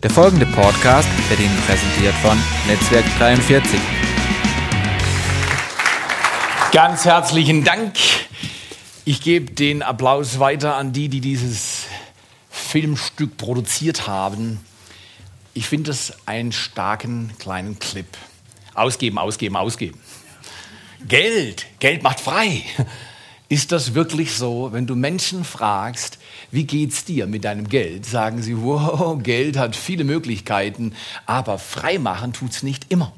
[0.00, 3.80] Der folgende Podcast wird Ihnen präsentiert von Netzwerk 43.
[6.70, 7.96] Ganz herzlichen Dank.
[9.04, 11.86] Ich gebe den Applaus weiter an die, die dieses
[12.48, 14.64] Filmstück produziert haben.
[15.52, 18.06] Ich finde es einen starken kleinen Clip.
[18.74, 19.98] Ausgeben, ausgeben, ausgeben.
[21.08, 22.62] Geld, Geld macht frei.
[23.48, 26.17] Ist das wirklich so, wenn du Menschen fragst,
[26.50, 28.06] wie geht's dir mit deinem Geld?
[28.06, 30.94] Sagen sie, wow, Geld hat viele Möglichkeiten,
[31.26, 33.12] aber freimachen tut's nicht immer.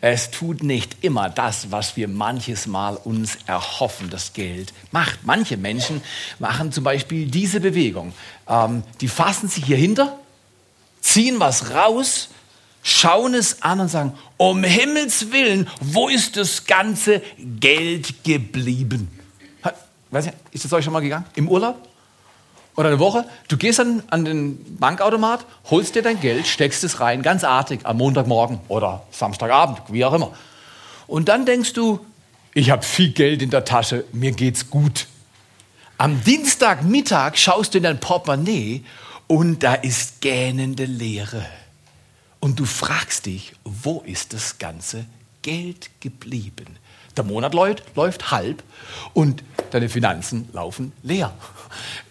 [0.00, 5.20] Es tut nicht immer das, was wir manches Mal uns erhoffen, das Geld macht.
[5.24, 6.02] Manche Menschen
[6.38, 8.12] machen zum Beispiel diese Bewegung.
[8.46, 10.18] Ähm, die fassen sich hier hinter,
[11.00, 12.28] ziehen was raus,
[12.82, 19.08] schauen es an und sagen, um Himmels Willen, wo ist das ganze Geld geblieben?
[20.10, 21.26] Weiß nicht, ist das euch schon mal gegangen?
[21.34, 21.87] Im Urlaub?
[22.78, 23.24] Oder eine Woche?
[23.48, 27.80] Du gehst dann an den Bankautomat, holst dir dein Geld, steckst es rein, ganz artig,
[27.82, 30.32] am Montagmorgen oder Samstagabend, wie auch immer.
[31.08, 31.98] Und dann denkst du,
[32.54, 35.08] ich habe viel Geld in der Tasche, mir geht's gut.
[35.96, 38.84] Am Dienstagmittag schaust du in dein Portemonnaie
[39.26, 41.44] und da ist gähnende Leere.
[42.38, 45.04] Und du fragst dich, wo ist das ganze
[45.42, 46.76] Geld geblieben?
[47.16, 48.62] Der Monat läuft, läuft halb
[49.14, 49.42] und
[49.72, 51.34] deine Finanzen laufen leer.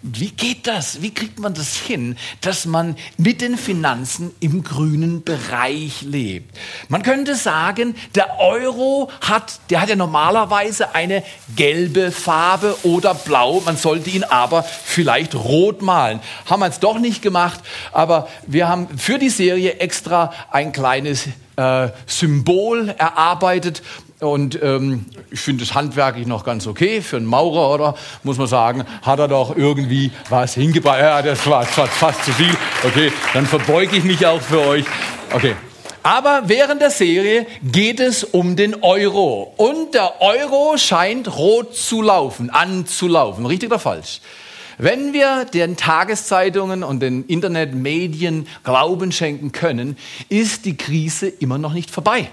[0.02, 1.02] Wie geht das?
[1.02, 6.58] Wie kriegt man das hin, dass man mit den Finanzen im grünen Bereich lebt?
[6.88, 11.24] Man könnte sagen, der Euro hat, der hat ja normalerweise eine
[11.56, 13.62] gelbe Farbe oder blau.
[13.66, 16.20] Man sollte ihn aber vielleicht rot malen.
[16.46, 17.60] Haben wir es doch nicht gemacht,
[17.92, 21.28] aber wir haben für die Serie extra ein kleines
[21.58, 23.82] äh, Symbol erarbeitet
[24.20, 27.02] und ähm, ich finde es handwerklich noch ganz okay.
[27.02, 27.96] Für einen Maurer, oder?
[28.24, 31.00] Muss man sagen, hat er doch irgendwie was hingebracht.
[31.00, 32.56] Ja, das war fast, fast zu viel.
[32.84, 34.86] Okay, dann verbeuge ich mich auch für euch.
[35.34, 35.56] Okay.
[36.02, 39.54] Aber während der Serie geht es um den Euro.
[39.58, 43.46] Und der Euro scheint rot zu laufen, anzulaufen.
[43.46, 44.22] Richtig oder falsch?
[44.80, 49.98] Wenn wir den Tageszeitungen und den Internetmedien Glauben schenken können,
[50.30, 52.30] ist die Krise immer noch nicht vorbei.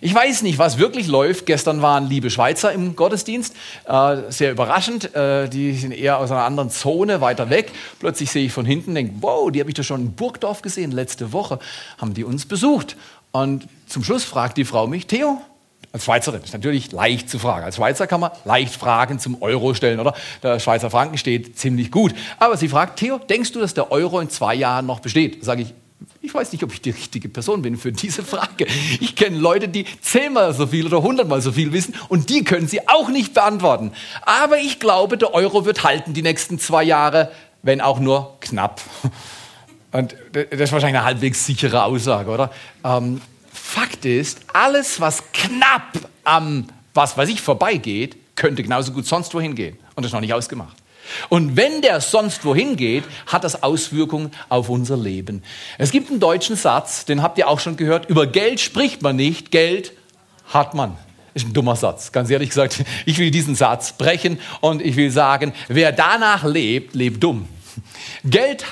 [0.00, 1.46] Ich weiß nicht, was wirklich läuft.
[1.46, 3.54] Gestern waren liebe Schweizer im Gottesdienst.
[3.84, 5.14] Äh, sehr überraschend.
[5.14, 7.72] Äh, die sind eher aus einer anderen Zone, weiter weg.
[7.98, 10.92] Plötzlich sehe ich von hinten, denke, wow, die habe ich doch schon in Burgdorf gesehen.
[10.92, 11.58] Letzte Woche
[11.98, 12.96] haben die uns besucht.
[13.32, 15.40] Und zum Schluss fragt die Frau mich, Theo,
[15.92, 17.64] als Schweizerin ist natürlich leicht zu fragen.
[17.64, 20.14] Als Schweizer kann man leicht Fragen zum Euro stellen, oder?
[20.42, 22.14] Der Schweizer Franken steht ziemlich gut.
[22.38, 25.44] Aber sie fragt, Theo, denkst du, dass der Euro in zwei Jahren noch besteht?
[25.44, 25.74] Sage ich,
[26.20, 28.66] ich weiß nicht, ob ich die richtige Person bin für diese Frage.
[29.00, 32.68] Ich kenne Leute, die zehnmal so viel oder hundertmal so viel wissen und die können
[32.68, 33.92] sie auch nicht beantworten.
[34.22, 37.32] Aber ich glaube, der Euro wird halten die nächsten zwei Jahre,
[37.62, 38.80] wenn auch nur knapp.
[39.90, 42.50] Und das ist wahrscheinlich eine halbwegs sichere Aussage, oder?
[42.84, 43.20] Ähm,
[43.50, 49.54] Fakt ist, alles, was knapp am, was weiß ich, vorbeigeht, könnte genauso gut sonst wohin
[49.54, 49.78] gehen.
[49.94, 50.76] Und das ist noch nicht ausgemacht.
[51.28, 55.42] Und wenn der sonst wohin geht, hat das Auswirkungen auf unser Leben.
[55.78, 59.16] Es gibt einen deutschen Satz, den habt ihr auch schon gehört, über Geld spricht man
[59.16, 59.92] nicht, Geld
[60.52, 60.96] hat man.
[61.34, 62.84] Ist ein dummer Satz, ganz ehrlich gesagt.
[63.06, 67.48] Ich will diesen Satz brechen und ich will sagen, wer danach lebt, lebt dumm.
[68.24, 68.64] Geld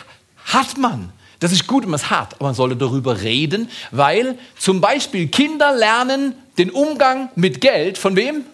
[0.45, 1.13] hat man.
[1.39, 5.29] Das ist gut, wenn man es hat, aber man sollte darüber reden, weil zum Beispiel
[5.29, 8.45] Kinder lernen den Umgang mit Geld von wem?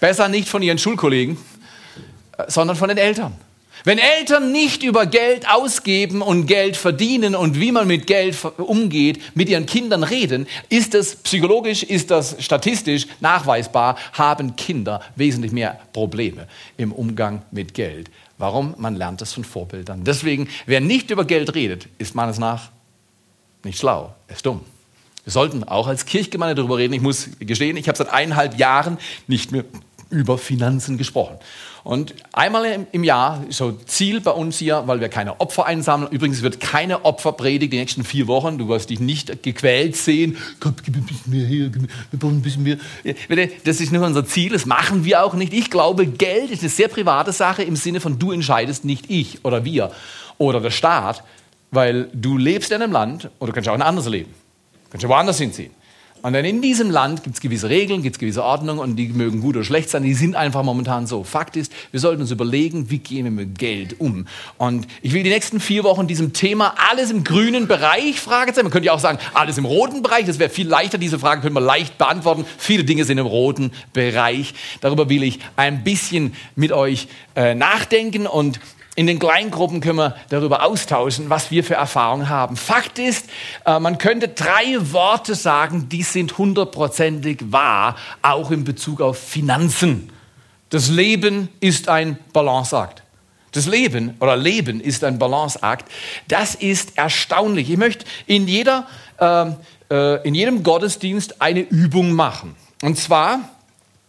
[0.00, 1.38] Besser nicht von ihren Schulkollegen,
[2.46, 3.34] sondern von den Eltern.
[3.84, 9.36] Wenn Eltern nicht über Geld ausgeben und Geld verdienen und wie man mit Geld umgeht,
[9.36, 15.78] mit ihren Kindern reden, ist das psychologisch, ist das statistisch nachweisbar, haben Kinder wesentlich mehr
[15.92, 18.10] Probleme im Umgang mit Geld.
[18.36, 18.74] Warum?
[18.78, 20.04] Man lernt das von Vorbildern.
[20.04, 22.70] Deswegen, wer nicht über Geld redet, ist meines nach
[23.64, 24.60] nicht schlau, ist dumm.
[25.24, 26.94] Wir sollten auch als Kirchgemeinde darüber reden.
[26.94, 29.64] Ich muss gestehen, ich habe seit eineinhalb Jahren nicht mehr
[30.10, 31.36] über Finanzen gesprochen.
[31.88, 36.12] Und einmal im Jahr, so Ziel bei uns hier, weil wir keine Opfer einsammeln.
[36.12, 38.58] Übrigens wird keine Opferpredigt die nächsten vier Wochen.
[38.58, 40.36] Du wirst dich nicht gequält sehen.
[40.60, 41.70] Gott, gib ein bisschen mehr her,
[42.10, 42.76] wir brauchen ein bisschen mehr.
[43.64, 45.54] Das ist nicht unser Ziel, das machen wir auch nicht.
[45.54, 49.42] Ich glaube, Geld ist eine sehr private Sache im Sinne von du entscheidest, nicht ich
[49.46, 49.90] oder wir
[50.36, 51.24] oder der Staat,
[51.70, 54.34] weil du lebst in einem Land oder du kannst auch in ein anderes leben.
[54.84, 55.70] Du kannst ja woanders hinziehen.
[56.22, 59.08] Und dann in diesem Land gibt es gewisse Regeln, gibt es gewisse Ordnungen und die
[59.08, 61.22] mögen gut oder schlecht sein, die sind einfach momentan so.
[61.22, 64.26] Fakt ist, wir sollten uns überlegen, wie gehen wir mit Geld um.
[64.56, 68.72] Und ich will die nächsten vier Wochen diesem Thema alles im grünen Bereich, Fragezeichen, man
[68.72, 71.54] könnte ja auch sagen, alles im roten Bereich, das wäre viel leichter, diese Frage können
[71.54, 72.44] wir leicht beantworten.
[72.58, 74.54] Viele Dinge sind im roten Bereich.
[74.80, 78.60] Darüber will ich ein bisschen mit euch äh, nachdenken und
[78.98, 82.56] In den Kleingruppen können wir darüber austauschen, was wir für Erfahrungen haben.
[82.56, 83.26] Fakt ist,
[83.64, 90.10] äh, man könnte drei Worte sagen, die sind hundertprozentig wahr, auch in Bezug auf Finanzen.
[90.70, 93.04] Das Leben ist ein Balanceakt.
[93.52, 95.88] Das Leben oder Leben ist ein Balanceakt.
[96.26, 97.70] Das ist erstaunlich.
[97.70, 98.88] Ich möchte in, jeder,
[99.20, 99.52] äh,
[99.92, 102.56] äh, in jedem Gottesdienst eine Übung machen.
[102.82, 103.48] Und zwar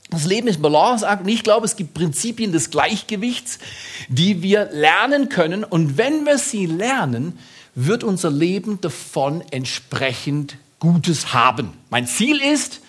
[0.09, 3.59] das Leben ist Balanceakt und ich glaube, es gibt Prinzipien des Gleichgewichts,
[4.07, 5.63] die wir lernen können.
[5.63, 7.37] Und wenn wir sie lernen,
[7.75, 11.73] wird unser Leben davon entsprechend Gutes haben.
[11.89, 12.81] Mein Ziel ist,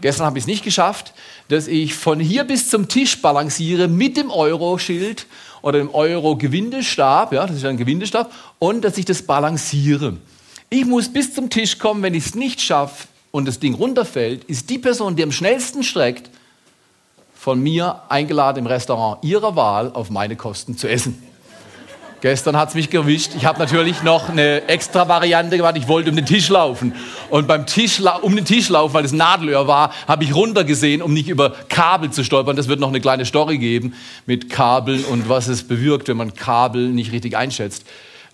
[0.00, 1.14] gestern habe ich es nicht geschafft,
[1.48, 5.26] dass ich von hier bis zum Tisch balanciere mit dem Euro-Schild
[5.62, 10.18] oder dem Euro-Gewindestab, ja, das ist ein Gewindestab, und dass ich das balanciere.
[10.68, 14.44] Ich muss bis zum Tisch kommen, wenn ich es nicht schaffe und das Ding runterfällt,
[14.44, 16.30] ist die Person, die am schnellsten streckt,
[17.42, 21.20] von mir eingeladen im Restaurant ihrer Wahl auf meine Kosten zu essen.
[22.20, 23.32] Gestern hat es mich gewischt.
[23.36, 25.74] Ich habe natürlich noch eine extra Variante gemacht.
[25.76, 26.94] Ich wollte um den Tisch laufen.
[27.30, 31.12] Und beim Tisch, um den Tisch laufen, weil es Nadelöhr war, habe ich runtergesehen, um
[31.12, 32.54] nicht über Kabel zu stolpern.
[32.54, 36.34] Das wird noch eine kleine Story geben mit Kabeln und was es bewirkt, wenn man
[36.34, 37.84] Kabel nicht richtig einschätzt.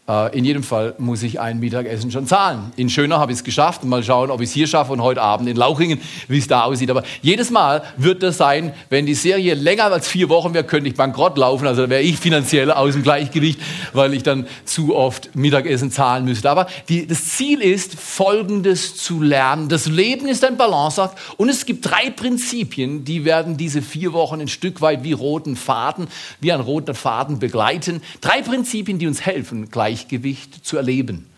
[0.09, 2.73] Äh, in jedem Fall muss ich ein Mittagessen schon zahlen.
[2.77, 3.85] In Schöner habe ich es geschafft.
[3.85, 6.63] Mal schauen, ob ich es hier schaffe und heute Abend in Lauchingen, wie es da
[6.63, 6.91] aussieht.
[6.91, 10.89] Aber jedes Mal wird das sein, wenn die Serie länger als vier Wochen wäre, könnte
[10.89, 11.67] ich bankrott laufen.
[11.67, 13.61] Also wäre ich finanziell aus dem Gleichgewicht,
[13.93, 16.49] weil ich dann zu oft Mittagessen zahlen müsste.
[16.51, 19.69] Aber die, das Ziel ist, Folgendes zu lernen.
[19.69, 24.41] Das Leben ist ein Balanceakt und es gibt drei Prinzipien, die werden diese vier Wochen
[24.41, 26.09] ein Stück weit wie roten Faden,
[26.41, 28.01] wie ein roter Faden begleiten.
[28.21, 31.29] Drei Prinzipien, die uns helfen, gleich Gleichgewicht zu erleben.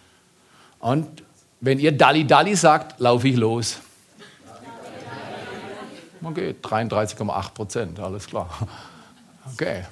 [0.78, 1.22] Und
[1.60, 3.78] wenn ihr Dalli Dalli sagt, laufe ich los.
[6.22, 8.50] Okay, 33,8 Prozent, alles klar.
[9.54, 9.84] Okay.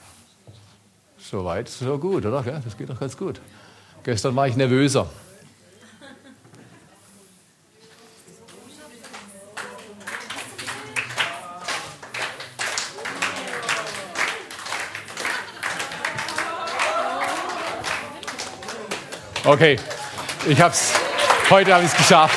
[1.19, 2.43] Soweit, so gut, oder?
[2.43, 3.41] Das geht doch ganz gut.
[4.03, 5.09] Gestern war ich nervöser.
[19.49, 19.79] Okay,
[20.47, 20.93] ich hab's.
[21.49, 22.37] Heute habe ich es geschafft.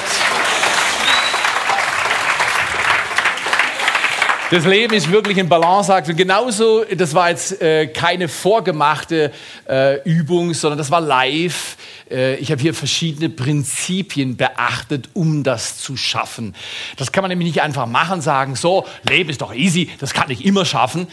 [4.49, 6.07] Das Leben ist wirklich ein Balanceakt.
[6.07, 9.33] Und genauso, das war jetzt äh, keine vorgemachte
[9.67, 11.75] äh, Übung, sondern das war live.
[12.09, 16.55] Äh, ich habe hier verschiedene Prinzipien beachtet, um das zu schaffen.
[16.95, 20.29] Das kann man nämlich nicht einfach machen, sagen, so, Leben ist doch easy, das kann
[20.29, 21.07] ich immer schaffen.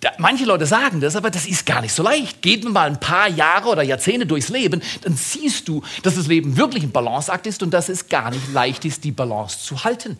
[0.00, 2.42] Da, manche Leute sagen das, aber das ist gar nicht so leicht.
[2.42, 6.26] Geht man mal ein paar Jahre oder Jahrzehnte durchs Leben, dann siehst du, dass das
[6.26, 9.84] Leben wirklich ein Balanceakt ist und dass es gar nicht leicht ist, die Balance zu
[9.84, 10.18] halten.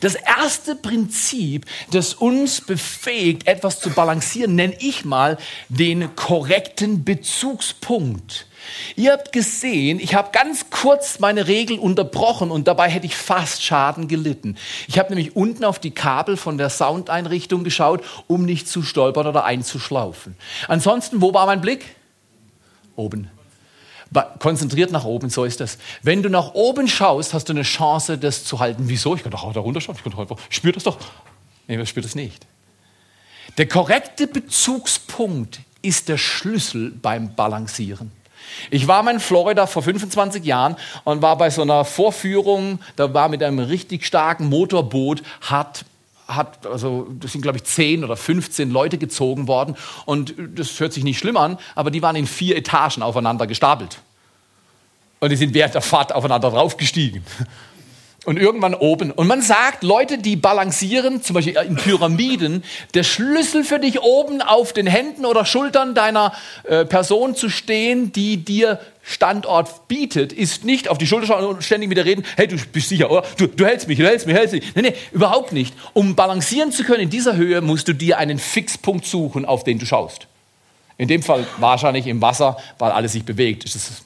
[0.00, 5.38] Das erste Prinzip, das uns befähigt, etwas zu balancieren, nenne ich mal
[5.68, 8.46] den korrekten Bezugspunkt.
[8.96, 13.62] Ihr habt gesehen, ich habe ganz kurz meine Regel unterbrochen und dabei hätte ich fast
[13.62, 14.56] Schaden gelitten.
[14.88, 19.26] Ich habe nämlich unten auf die Kabel von der Soundeinrichtung geschaut, um nicht zu stolpern
[19.26, 20.36] oder einzuschlaufen.
[20.68, 21.96] Ansonsten, wo war mein Blick?
[22.96, 23.30] Oben.
[24.38, 25.78] Konzentriert nach oben, so ist das.
[26.02, 28.84] Wenn du nach oben schaust, hast du eine Chance, das zu halten.
[28.86, 29.14] Wieso?
[29.16, 29.96] Ich kann doch auch da runterschauen.
[29.96, 30.96] Ich kann doch einfach, spür das doch.
[31.66, 32.46] Nee, ich spür das nicht.
[33.58, 38.12] Der korrekte Bezugspunkt ist der Schlüssel beim Balancieren.
[38.70, 43.12] Ich war mal in Florida vor 25 Jahren und war bei so einer Vorführung, da
[43.12, 45.84] war mit einem richtig starken Motorboot, hat
[46.28, 49.76] hat, also das sind glaube ich 10 oder 15 Leute gezogen worden
[50.06, 53.98] und das hört sich nicht schlimm an, aber die waren in vier Etagen aufeinander gestapelt.
[55.20, 57.22] Und die sind während der Fahrt aufeinander draufgestiegen
[58.26, 59.12] und irgendwann oben.
[59.12, 62.64] Und man sagt, Leute, die balancieren, zum Beispiel in Pyramiden,
[62.94, 66.32] der Schlüssel für dich oben auf den Händen oder Schultern deiner
[66.64, 71.62] äh, Person zu stehen, die dir Standort bietet, ist nicht auf die Schulter schauen und
[71.62, 73.22] ständig mit dir reden, hey, du bist sicher, oder?
[73.36, 74.74] Du, du hältst mich, du hältst mich, hältst mich.
[74.74, 75.72] Nee, nee, überhaupt nicht.
[75.92, 79.78] Um balancieren zu können in dieser Höhe, musst du dir einen Fixpunkt suchen, auf den
[79.78, 80.26] du schaust.
[80.98, 83.64] In dem Fall wahrscheinlich im Wasser, weil alles sich bewegt.
[83.64, 84.02] Das ist das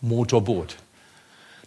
[0.00, 0.74] Motorboot.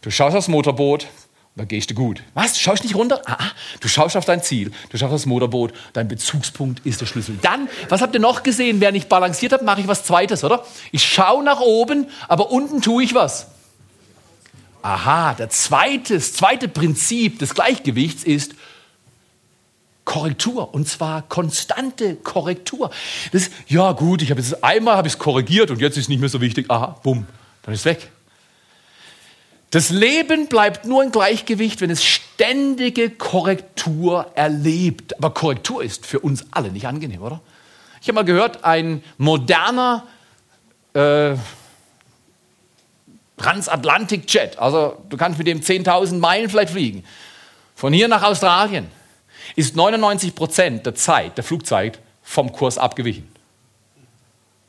[0.02, 1.08] Du schaust aufs Motorboot,
[1.58, 2.22] da gehst du gut.
[2.36, 2.54] Was?
[2.54, 3.20] Du schaust nicht runter?
[3.26, 4.72] Ah, ah, du schaust auf dein Ziel.
[4.90, 5.74] Du schaust aufs Motorboot.
[5.94, 7.40] Dein Bezugspunkt ist der Schlüssel.
[7.42, 8.80] Dann, was habt ihr noch gesehen?
[8.80, 10.64] Während ich balanciert habe, mache ich was Zweites, oder?
[10.92, 13.48] Ich schaue nach oben, aber unten tue ich was.
[14.84, 18.54] Aha, der zweite, das zweite Prinzip des Gleichgewichts ist
[20.06, 22.92] Korrektur und zwar konstante Korrektur.
[23.32, 26.10] Das, ja gut, ich habe jetzt einmal habe ich es korrigiert und jetzt ist es
[26.10, 26.70] nicht mehr so wichtig.
[26.70, 27.26] Aha, bumm,
[27.64, 28.12] dann ist es weg.
[29.72, 35.18] Das Leben bleibt nur in Gleichgewicht, wenn es ständige Korrektur erlebt.
[35.18, 37.42] Aber Korrektur ist für uns alle nicht angenehm, oder?
[38.02, 40.08] Ich habe mal gehört, ein moderner
[40.94, 41.36] äh,
[43.38, 47.04] Transatlantic Jet, also du kannst mit dem 10.000 Meilen vielleicht fliegen,
[47.76, 48.88] von hier nach Australien,
[49.56, 53.30] ist 99 Prozent der Zeit, der Flugzeit, vom Kurs abgewichen.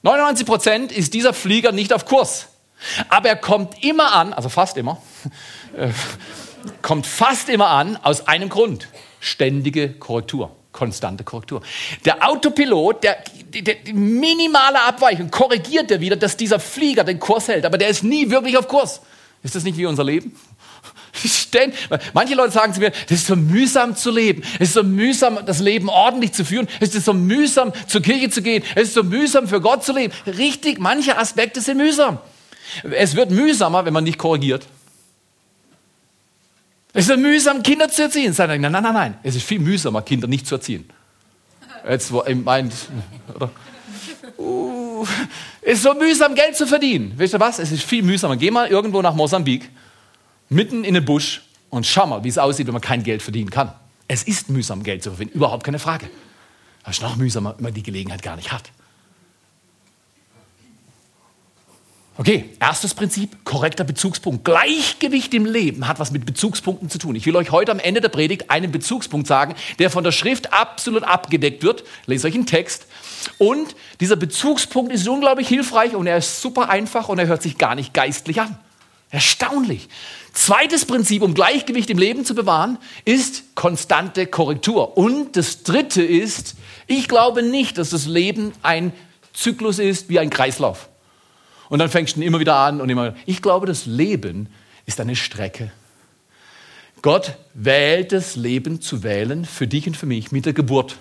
[0.02, 2.48] 99 Prozent ist dieser Flieger nicht auf Kurs.
[3.08, 5.00] Aber er kommt immer an, also fast immer,
[5.76, 5.88] äh,
[6.82, 8.88] kommt fast immer an aus einem Grund.
[9.20, 11.62] Ständige Korrektur, konstante Korrektur.
[12.04, 13.18] Der Autopilot, der,
[13.52, 17.66] der, die minimale Abweichung korrigiert er wieder, dass dieser Flieger den Kurs hält.
[17.66, 19.00] Aber der ist nie wirklich auf Kurs.
[19.42, 20.36] Ist das nicht wie unser Leben?
[22.12, 24.42] Manche Leute sagen zu mir, das ist so mühsam zu leben.
[24.54, 26.68] Es ist so mühsam, das Leben ordentlich zu führen.
[26.80, 28.62] Es ist so mühsam, zur Kirche zu gehen.
[28.74, 30.12] Es ist so mühsam, für Gott zu leben.
[30.26, 32.18] Richtig, manche Aspekte sind mühsam.
[32.90, 34.66] Es wird mühsamer, wenn man nicht korrigiert.
[36.92, 38.34] Es ist mühsam, Kinder zu erziehen.
[38.36, 39.18] Nein, nein, nein, nein.
[39.22, 40.88] Es ist viel mühsamer, Kinder nicht zu erziehen.
[41.88, 42.12] Jetzt
[42.44, 42.72] meint,
[43.34, 43.50] oder?
[44.36, 45.06] Uh,
[45.62, 47.18] es ist so mühsam, Geld zu verdienen.
[47.18, 47.58] Weißt du was?
[47.58, 48.36] Es ist viel mühsamer.
[48.36, 49.70] Geh mal irgendwo nach Mosambik
[50.48, 53.50] mitten in den Busch und schau mal, wie es aussieht, wenn man kein Geld verdienen
[53.50, 53.72] kann.
[54.06, 56.08] Es ist mühsam, Geld zu verdienen, überhaupt keine Frage.
[56.82, 58.70] Aber es ist noch mühsamer, wenn man die Gelegenheit gar nicht hat.
[62.20, 64.44] Okay, erstes Prinzip, korrekter Bezugspunkt.
[64.44, 67.14] Gleichgewicht im Leben hat was mit Bezugspunkten zu tun.
[67.14, 70.52] Ich will euch heute am Ende der Predigt einen Bezugspunkt sagen, der von der Schrift
[70.52, 71.84] absolut abgedeckt wird.
[72.06, 72.86] Lest euch einen Text.
[73.38, 77.56] Und dieser Bezugspunkt ist unglaublich hilfreich und er ist super einfach und er hört sich
[77.56, 78.58] gar nicht geistlich an.
[79.10, 79.88] Erstaunlich.
[80.32, 84.98] Zweites Prinzip, um Gleichgewicht im Leben zu bewahren, ist konstante Korrektur.
[84.98, 86.56] Und das dritte ist,
[86.88, 88.92] ich glaube nicht, dass das Leben ein
[89.34, 90.88] Zyklus ist wie ein Kreislauf.
[91.68, 93.14] Und dann fängst du immer wieder an und immer.
[93.26, 94.48] Ich glaube, das Leben
[94.86, 95.70] ist eine Strecke.
[97.02, 100.96] Gott wählt das Leben zu wählen für dich und für mich mit der Geburt.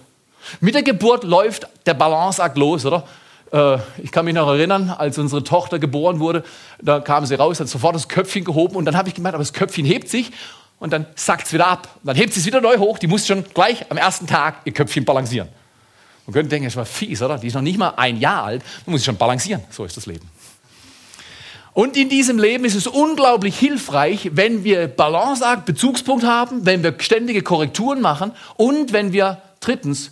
[0.59, 3.07] Mit der Geburt läuft der Balanceakt los, oder?
[3.51, 6.43] Äh, ich kann mich noch erinnern, als unsere Tochter geboren wurde,
[6.81, 9.43] da kam sie raus, hat sofort das Köpfchen gehoben und dann habe ich gemerkt, aber
[9.43, 10.31] das Köpfchen hebt sich
[10.79, 11.89] und dann sackt es wieder ab.
[11.95, 14.61] Und dann hebt sie es wieder neu hoch, die muss schon gleich am ersten Tag
[14.65, 15.49] ihr Köpfchen balancieren.
[16.25, 17.37] Man könnte denken, das war fies, oder?
[17.37, 19.63] Die ist noch nicht mal ein Jahr alt, man muss sie schon balancieren.
[19.69, 20.29] So ist das Leben.
[21.77, 26.95] Und in diesem Leben ist es unglaublich hilfreich, wenn wir Balanceakt, Bezugspunkt haben, wenn wir
[26.97, 30.09] ständige Korrekturen machen und wenn wir drittens,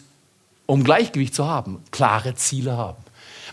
[0.68, 3.04] um Gleichgewicht zu haben, klare Ziele haben.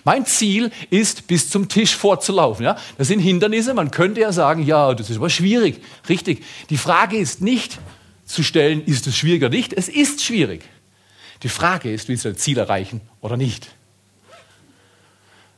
[0.04, 2.66] Mein Ziel ist, bis zum Tisch vorzulaufen.
[2.66, 2.76] Ja?
[2.99, 3.73] Das sind Hindernisse.
[3.73, 5.83] Man könnte ja sagen, ja, das ist aber schwierig.
[6.07, 6.45] Richtig.
[6.69, 7.78] Die Frage ist nicht
[8.26, 9.73] zu stellen, ist es schwierig oder nicht.
[9.73, 10.61] Es ist schwierig.
[11.42, 13.71] Die Frage ist, willst du das Ziel erreichen oder nicht?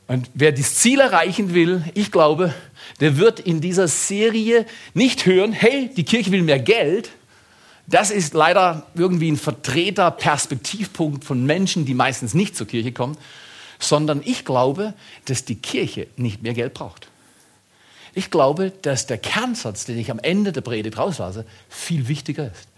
[0.07, 2.53] Und wer das Ziel erreichen will, ich glaube,
[2.99, 7.09] der wird in dieser Serie nicht hören, hey, die Kirche will mehr Geld.
[7.87, 13.17] Das ist leider irgendwie ein Vertreter Perspektivpunkt von Menschen, die meistens nicht zur Kirche kommen,
[13.79, 14.93] sondern ich glaube,
[15.25, 17.07] dass die Kirche nicht mehr Geld braucht.
[18.13, 22.69] Ich glaube, dass der Kernsatz, den ich am Ende der Predigt rauslasse, viel wichtiger ist.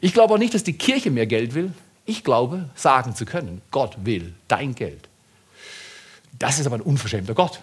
[0.00, 1.72] Ich glaube auch nicht, dass die Kirche mehr Geld will.
[2.04, 5.08] Ich glaube, sagen zu können, Gott will dein Geld.
[6.42, 7.60] Das ist aber ein unverschämter Gott.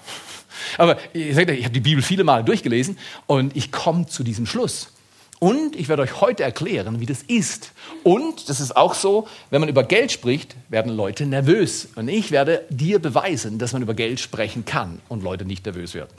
[0.78, 4.94] Aber ich, ich habe die Bibel viele Male durchgelesen und ich komme zu diesem Schluss.
[5.40, 7.74] Und ich werde euch heute erklären, wie das ist.
[8.04, 11.90] Und das ist auch so, wenn man über Geld spricht, werden Leute nervös.
[11.96, 15.94] Und ich werde dir beweisen, dass man über Geld sprechen kann und Leute nicht nervös
[15.94, 16.14] werden.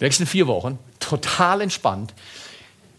[0.00, 2.14] Die nächsten vier Wochen, total entspannt.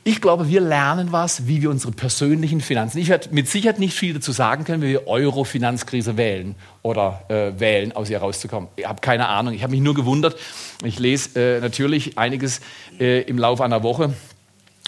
[0.08, 3.00] Ich glaube, wir lernen was, wie wir unsere persönlichen Finanzen.
[3.00, 7.60] Ich werde mit Sicherheit nicht viel dazu sagen können, wie wir Euro-Finanzkrise wählen oder äh,
[7.60, 8.70] wählen, aus ihr rauszukommen.
[8.76, 9.56] Ich habe keine Ahnung.
[9.56, 10.38] Ich habe mich nur gewundert.
[10.84, 12.62] Ich lese äh, natürlich einiges
[13.00, 14.14] äh, im Laufe einer Woche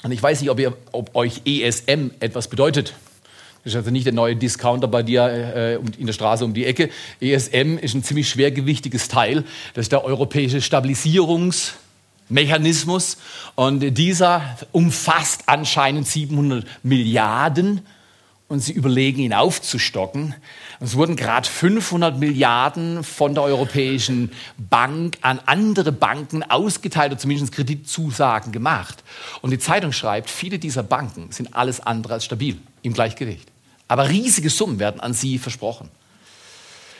[0.04, 2.94] und ich weiß nicht, ob, ihr, ob euch ESM etwas bedeutet.
[3.64, 6.66] Das ist also nicht der neue Discounter bei dir äh, in der Straße um die
[6.66, 6.92] Ecke.
[7.22, 9.46] ESM ist ein ziemlich schwergewichtiges Teil.
[9.74, 10.62] Das ist der europäische
[12.28, 13.18] Stabilisierungsmechanismus.
[13.56, 17.82] Und dieser umfasst anscheinend 700 Milliarden
[18.50, 20.34] und sie überlegen, ihn aufzustocken.
[20.80, 27.52] Es wurden gerade 500 Milliarden von der Europäischen Bank an andere Banken ausgeteilt oder zumindest
[27.52, 29.04] Kreditzusagen gemacht.
[29.42, 33.50] Und die Zeitung schreibt, viele dieser Banken sind alles andere als stabil im Gleichgewicht.
[33.90, 35.90] Aber riesige Summen werden an sie versprochen.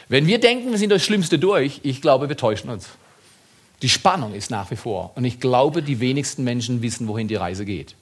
[0.10, 2.90] Wenn wir denken, wir sind das Schlimmste durch, ich glaube, wir täuschen uns.
[3.82, 5.12] Die Spannung ist nach wie vor.
[5.16, 7.96] Und ich glaube, die wenigsten Menschen wissen, wohin die Reise geht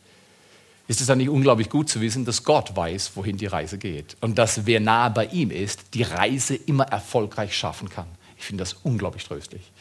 [0.87, 4.17] ist es dann nicht unglaublich gut zu wissen, dass Gott weiß, wohin die Reise geht
[4.21, 8.07] und dass wer nahe bei ihm ist, die Reise immer erfolgreich schaffen kann.
[8.37, 9.71] Ich finde das unglaublich tröstlich.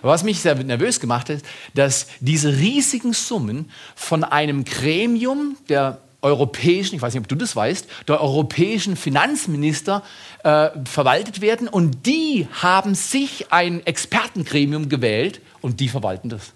[0.00, 1.42] Was mich sehr nervös gemacht hat,
[1.74, 7.54] dass diese riesigen Summen von einem Gremium der europäischen, ich weiß nicht, ob du das
[7.54, 10.02] weißt, der europäischen Finanzminister
[10.42, 16.52] äh, verwaltet werden und die haben sich ein Expertengremium gewählt und die verwalten das.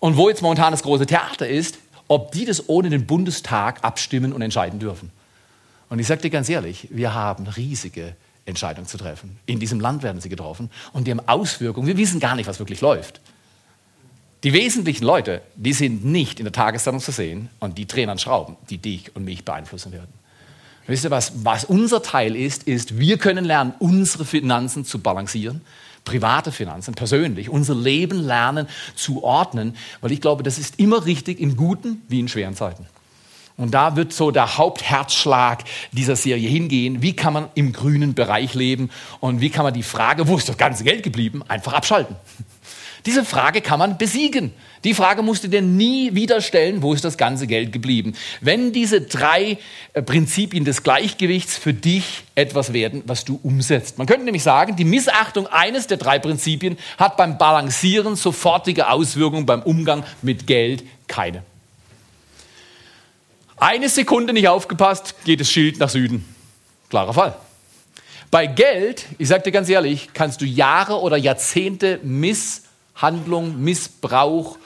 [0.00, 4.32] Und wo jetzt momentan das große Theater ist, ob die das ohne den Bundestag abstimmen
[4.32, 5.10] und entscheiden dürfen.
[5.88, 9.38] Und ich sage dir ganz ehrlich, wir haben riesige Entscheidungen zu treffen.
[9.46, 11.86] In diesem Land werden sie getroffen und die haben Auswirkungen.
[11.86, 13.20] Wir wissen gar nicht, was wirklich läuft.
[14.44, 18.18] Die wesentlichen Leute, die sind nicht in der Tageszeitung zu sehen und die drehen an
[18.18, 20.12] Schrauben, die dich und mich beeinflussen werden.
[20.86, 21.44] Wisst ihr was?
[21.44, 25.60] Was unser Teil ist, ist, wir können lernen, unsere Finanzen zu balancieren,
[26.04, 31.40] private Finanzen, persönlich, unser Leben lernen zu ordnen, weil ich glaube, das ist immer richtig
[31.40, 32.86] in guten wie in schweren Zeiten.
[33.58, 37.02] Und da wird so der Hauptherzschlag dieser Serie hingehen.
[37.02, 40.48] Wie kann man im grünen Bereich leben und wie kann man die Frage, wo ist
[40.48, 42.14] das ganze Geld geblieben, einfach abschalten?
[43.08, 44.52] Diese Frage kann man besiegen.
[44.84, 48.12] Die Frage musst du dir nie wieder stellen, wo ist das ganze Geld geblieben.
[48.42, 49.56] Wenn diese drei
[49.94, 53.96] äh, Prinzipien des Gleichgewichts für dich etwas werden, was du umsetzt.
[53.96, 59.46] Man könnte nämlich sagen, die Missachtung eines der drei Prinzipien hat beim Balancieren sofortige Auswirkungen,
[59.46, 61.44] beim Umgang mit Geld keine.
[63.56, 66.26] Eine Sekunde nicht aufgepasst, geht das Schild nach Süden.
[66.90, 67.36] Klarer Fall.
[68.30, 72.67] Bei Geld, ich sage dir ganz ehrlich, kannst du Jahre oder Jahrzehnte miss
[72.98, 74.58] Handlung, Missbrauch,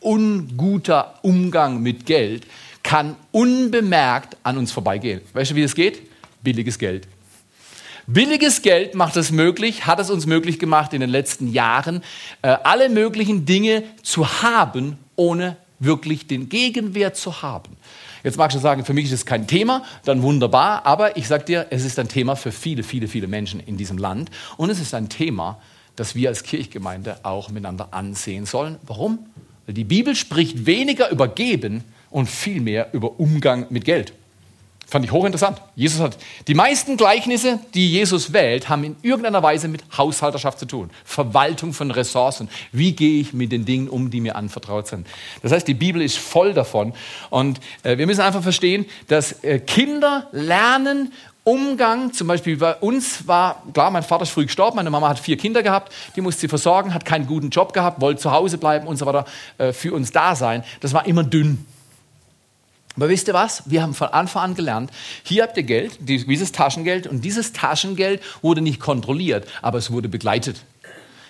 [0.00, 2.46] unguter Umgang mit Geld
[2.82, 5.20] kann unbemerkt an uns vorbeigehen.
[5.32, 6.02] Weißt du, wie es geht?
[6.42, 7.06] Billiges Geld.
[8.08, 12.02] Billiges Geld macht es möglich, hat es uns möglich gemacht in den letzten Jahren,
[12.42, 17.76] äh, alle möglichen Dinge zu haben, ohne wirklich den Gegenwert zu haben.
[18.24, 21.44] Jetzt magst du sagen, für mich ist es kein Thema, dann wunderbar, aber ich sage
[21.44, 24.80] dir, es ist ein Thema für viele, viele, viele Menschen in diesem Land und es
[24.80, 25.60] ist ein Thema,
[25.96, 28.76] das wir als Kirchgemeinde auch miteinander ansehen sollen.
[28.86, 29.18] Warum?
[29.66, 34.12] Weil die Bibel spricht weniger über Geben und viel mehr über Umgang mit Geld.
[34.92, 35.62] Fand ich hochinteressant.
[35.74, 36.18] Jesus hat
[36.48, 40.90] die meisten Gleichnisse, die Jesus wählt, haben in irgendeiner Weise mit Haushalterschaft zu tun.
[41.06, 42.50] Verwaltung von Ressourcen.
[42.72, 45.06] Wie gehe ich mit den Dingen um, die mir anvertraut sind?
[45.40, 46.92] Das heißt, die Bibel ist voll davon.
[47.30, 51.14] Und äh, wir müssen einfach verstehen, dass äh, Kinder lernen
[51.44, 55.18] Umgang, zum Beispiel bei uns war, klar, mein Vater ist früh gestorben, meine Mama hat
[55.18, 58.58] vier Kinder gehabt, die musste sie versorgen, hat keinen guten Job gehabt, wollte zu Hause
[58.58, 59.24] bleiben und so weiter,
[59.58, 60.62] äh, für uns da sein.
[60.80, 61.66] Das war immer dünn.
[62.94, 63.64] Aber wisst ihr was?
[63.66, 64.90] Wir haben von Anfang an gelernt,
[65.24, 70.08] hier habt ihr Geld, dieses Taschengeld, und dieses Taschengeld wurde nicht kontrolliert, aber es wurde
[70.08, 70.62] begleitet.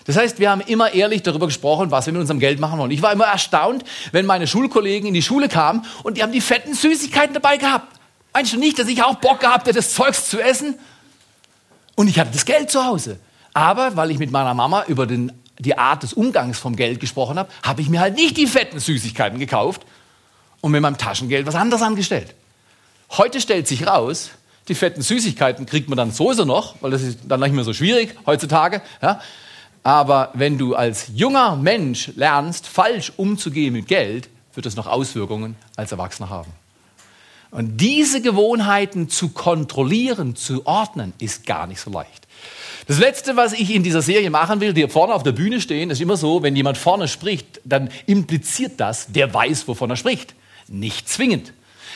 [0.04, 2.90] Das heißt, wir haben immer ehrlich darüber gesprochen, was wir mit unserem Geld machen wollen.
[2.90, 6.40] Ich war immer erstaunt, wenn meine Schulkollegen in die Schule kamen und die haben die
[6.40, 8.01] fetten Süßigkeiten dabei gehabt.
[8.32, 10.78] Meinst du nicht, dass ich auch Bock gehabt hätte, das Zeugs zu essen?
[11.94, 13.18] Und ich hatte das Geld zu Hause.
[13.52, 17.38] Aber weil ich mit meiner Mama über den, die Art des Umgangs vom Geld gesprochen
[17.38, 19.82] habe, habe ich mir halt nicht die fetten Süßigkeiten gekauft
[20.60, 22.34] und mit meinem Taschengeld was anderes angestellt.
[23.10, 24.30] Heute stellt sich raus,
[24.68, 27.74] die fetten Süßigkeiten kriegt man dann sowieso noch, weil das ist dann nicht mehr so
[27.74, 28.80] schwierig heutzutage.
[29.02, 29.20] Ja?
[29.82, 35.56] Aber wenn du als junger Mensch lernst, falsch umzugehen mit Geld, wird das noch Auswirkungen
[35.76, 36.52] als Erwachsener haben.
[37.52, 42.26] Und diese Gewohnheiten zu kontrollieren, zu ordnen, ist gar nicht so leicht.
[42.86, 45.90] Das Letzte, was ich in dieser Serie machen will, die vorne auf der Bühne stehen,
[45.90, 50.34] ist immer so, wenn jemand vorne spricht, dann impliziert das, der weiß, wovon er spricht.
[50.66, 51.52] Nicht zwingend.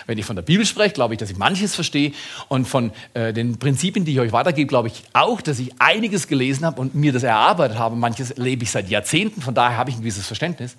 [0.07, 2.13] Wenn ich von der Bibel spreche, glaube ich, dass ich manches verstehe.
[2.49, 6.29] Und von äh, den Prinzipien, die ich euch weitergebe, glaube ich auch, dass ich einiges
[6.29, 7.97] gelesen habe und mir das erarbeitet habe.
[7.97, 10.77] Manches lebe ich seit Jahrzehnten, von daher habe ich ein gewisses Verständnis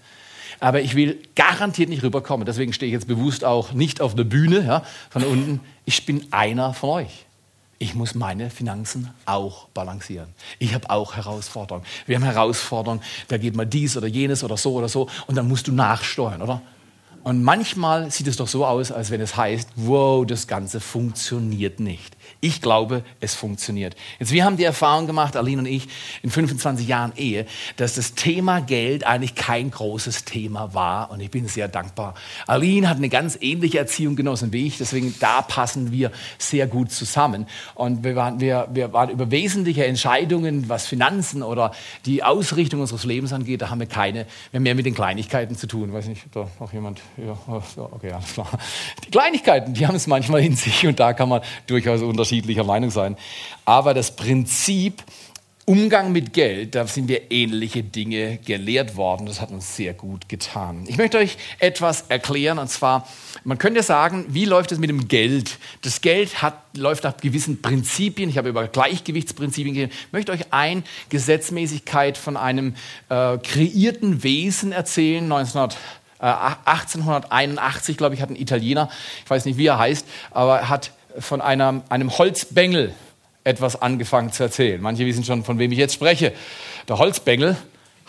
[0.59, 2.45] aber ich will garantiert nicht rüberkommen.
[2.45, 5.59] Deswegen stehe ich jetzt bewusst auch nicht auf der Bühne, ja, von unten.
[5.85, 7.25] Ich bin einer von euch.
[7.79, 10.29] Ich muss meine Finanzen auch balancieren.
[10.57, 11.85] Ich habe auch Herausforderungen.
[12.07, 15.47] Wir haben Herausforderungen, da geht mal dies oder jenes oder so oder so und dann
[15.47, 16.61] musst du nachsteuern, oder?
[17.23, 21.79] Und manchmal sieht es doch so aus, als wenn es heißt, wow, das Ganze funktioniert
[21.79, 22.15] nicht.
[22.39, 23.95] Ich glaube, es funktioniert.
[24.19, 25.87] Jetzt, wir haben die Erfahrung gemacht, Aline und ich,
[26.21, 27.45] in 25 Jahren Ehe,
[27.77, 31.09] dass das Thema Geld eigentlich kein großes Thema war.
[31.09, 32.13] Und ich bin sehr dankbar.
[32.45, 34.77] Aline hat eine ganz ähnliche Erziehung genossen wie ich.
[34.77, 37.47] Deswegen, da passen wir sehr gut zusammen.
[37.75, 41.71] Und wir waren, wir, wir waren über wesentliche Entscheidungen, was Finanzen oder
[42.05, 45.55] die Ausrichtung unseres Lebens angeht, da haben wir keine, wir haben mehr mit den Kleinigkeiten
[45.55, 45.91] zu tun.
[45.91, 47.01] Weiß nicht, da noch jemand?
[47.17, 47.37] Ja,
[47.77, 48.47] okay, alles klar.
[49.05, 52.91] Die Kleinigkeiten, die haben es manchmal in sich und da kann man durchaus unterschiedlicher Meinung
[52.91, 53.17] sein.
[53.65, 55.03] Aber das Prinzip
[55.69, 59.25] Umgang mit Geld, da sind wir ähnliche Dinge gelehrt worden.
[59.25, 60.85] Das hat uns sehr gut getan.
[60.87, 63.05] Ich möchte euch etwas erklären und zwar,
[63.43, 65.59] man könnte sagen, wie läuft es mit dem Geld?
[65.81, 68.29] Das Geld hat, läuft nach gewissen Prinzipien.
[68.29, 69.93] Ich habe über Gleichgewichtsprinzipien geredet.
[70.05, 72.75] Ich möchte euch eine Gesetzmäßigkeit von einem
[73.09, 75.77] äh, kreierten Wesen erzählen, 1900
[76.19, 78.89] 1881, glaube ich, hat ein Italiener,
[79.23, 82.93] ich weiß nicht, wie er heißt, aber er hat von einem, einem Holzbengel
[83.43, 84.81] etwas angefangen zu erzählen.
[84.81, 86.33] Manche wissen schon, von wem ich jetzt spreche.
[86.87, 87.55] Der Holzbengel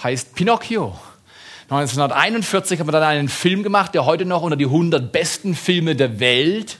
[0.02, 0.98] heißt Pinocchio.
[1.70, 5.94] 1941 hat man dann einen Film gemacht, der heute noch unter die 100 besten Filme
[5.94, 6.78] der Welt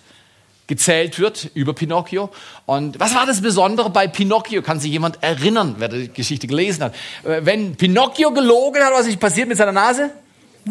[0.66, 2.30] gezählt wird über Pinocchio.
[2.66, 4.62] Und was war das Besondere bei Pinocchio?
[4.62, 6.94] Kann sich jemand erinnern, wer die Geschichte gelesen hat?
[7.24, 10.10] Äh, wenn Pinocchio gelogen hat, was ist passiert mit seiner Nase?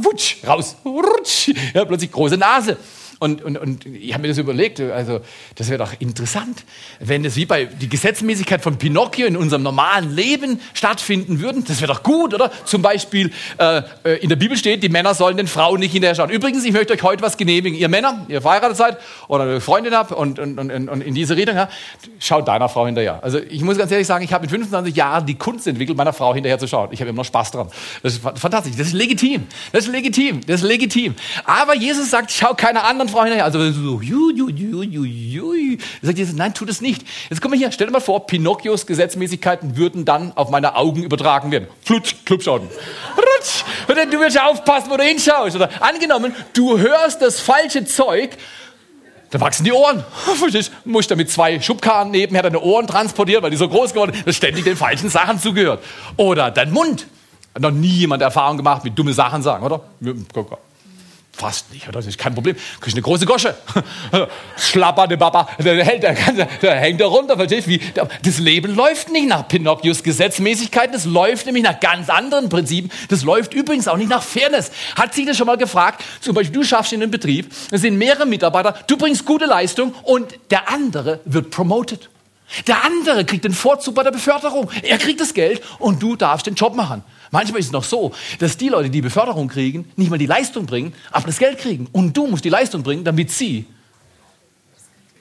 [0.03, 2.77] Wutsch, raus, rutsch, ja, plötzlich große Nase.
[3.19, 5.21] Und, und, und ich habe mir das überlegt, also
[5.55, 6.63] das wäre doch interessant,
[6.99, 11.63] wenn das wie bei die Gesetzmäßigkeit von Pinocchio in unserem normalen Leben stattfinden würden.
[11.67, 12.51] Das wäre doch gut, oder?
[12.65, 16.13] Zum Beispiel äh, äh, in der Bibel steht, die Männer sollen den Frauen nicht hinterher
[16.13, 16.29] schauen.
[16.29, 17.77] Übrigens, ich möchte euch heute was genehmigen.
[17.77, 21.35] Ihr Männer, ihr verheiratet seid oder eine Freundin habt und, und, und, und in diese
[21.35, 21.69] Richtung, ja,
[22.19, 23.23] schaut deiner Frau hinterher.
[23.23, 26.13] Also ich muss ganz ehrlich sagen, ich habe mit 25 Jahren die Kunst entwickelt, meiner
[26.13, 26.89] Frau hinterher zu schauen.
[26.91, 27.69] Ich habe immer noch Spaß dran.
[28.03, 28.75] Das ist fantastisch.
[28.77, 29.47] Das ist legitim.
[29.71, 30.41] Das ist legitim.
[30.45, 31.15] Das ist legitim.
[31.45, 33.45] Aber Jesus sagt, schau keine anderen anderen Frau hinterher.
[33.45, 35.77] Also so, ju, ju, ju, ju, ju.
[36.01, 37.05] Sagt Jesus, nein, tu das nicht.
[37.29, 41.03] Jetzt komm mal hier, stell dir mal vor, Pinocchios Gesetzmäßigkeiten würden dann auf meine Augen
[41.03, 41.67] übertragen werden.
[41.83, 42.67] Flutsch, Klubschauden.
[43.17, 43.63] Rutsch.
[43.87, 45.55] Du wirst aufpassen, wo du hinschaust.
[45.55, 48.37] Oder angenommen, du hörst das falsche Zeug,
[49.29, 50.03] da wachsen die Ohren.
[50.35, 50.89] Verstehst du?
[50.89, 54.27] Musst du mit zwei Schubkarren nebenher deine Ohren transportieren, weil die so groß geworden sind,
[54.27, 55.83] dass ständig den falschen Sachen zugehört.
[56.15, 57.07] Oder dein Mund.
[57.53, 59.81] Hat noch nie jemand Erfahrung gemacht mit dumme Sachen sagen, oder?
[61.37, 61.99] Fast nicht, oder?
[61.99, 62.55] Das ist kein Problem.
[62.81, 63.55] Kriegst eine große Gosche.
[64.57, 65.47] Schlappernde Baba.
[65.59, 66.15] Der, hält, der,
[66.63, 67.77] der hängt da runter, verstehst du?
[68.23, 70.93] Das Leben läuft nicht nach Pinocchios Gesetzmäßigkeiten.
[70.93, 72.91] Das läuft nämlich nach ganz anderen Prinzipien.
[73.09, 74.71] Das läuft übrigens auch nicht nach Fairness.
[74.95, 76.03] Hat sich das schon mal gefragt?
[76.21, 79.93] Zum Beispiel, du schaffst in einem Betrieb, es sind mehrere Mitarbeiter, du bringst gute Leistung
[80.01, 82.09] und der andere wird promoted.
[82.65, 84.71] Der andere kriegt den Vorzug bei der Beförderung.
[84.81, 87.03] Er kriegt das Geld und du darfst den Job machen.
[87.31, 90.65] Manchmal ist es noch so, dass die Leute, die Beförderung kriegen, nicht mal die Leistung
[90.65, 91.87] bringen, aber das Geld kriegen.
[91.91, 93.65] Und du musst die Leistung bringen, damit sie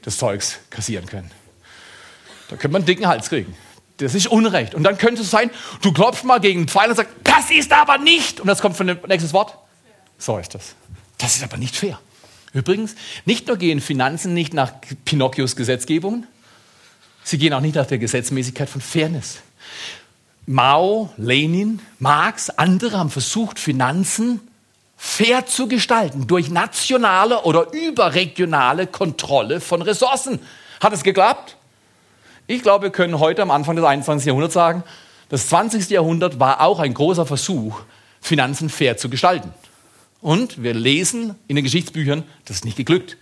[0.03, 1.31] das Zeugs kassieren können.
[2.49, 3.57] Da könnte man einen dicken Hals kriegen.
[3.99, 4.75] Das ist Unrecht.
[4.75, 5.51] Und dann könnte es sein,
[5.83, 8.41] du klopfst mal gegen den Pfeil und sagst, das ist aber nicht.
[8.41, 9.57] Und das kommt von dem nächsten Wort.
[10.19, 10.75] So ist das.
[11.19, 11.99] Das ist aber nicht fair.
[12.53, 14.73] Übrigens, nicht nur gehen Finanzen nicht nach
[15.05, 16.27] Pinocchios Gesetzgebungen,
[17.23, 19.39] sie gehen auch nicht nach der Gesetzmäßigkeit von Fairness.
[20.47, 24.41] Mao, Lenin, Marx, andere haben versucht, Finanzen
[24.97, 30.39] fair zu gestalten durch nationale oder überregionale Kontrolle von Ressourcen.
[30.81, 31.57] Hat es geklappt?
[32.47, 34.27] Ich glaube, wir können heute am Anfang des 21.
[34.27, 34.85] Jahrhunderts sagen,
[35.29, 35.91] das 20.
[35.91, 37.81] Jahrhundert war auch ein großer Versuch,
[38.21, 39.53] Finanzen fair zu gestalten.
[40.21, 43.17] Und wir lesen in den Geschichtsbüchern, das ist nicht geglückt.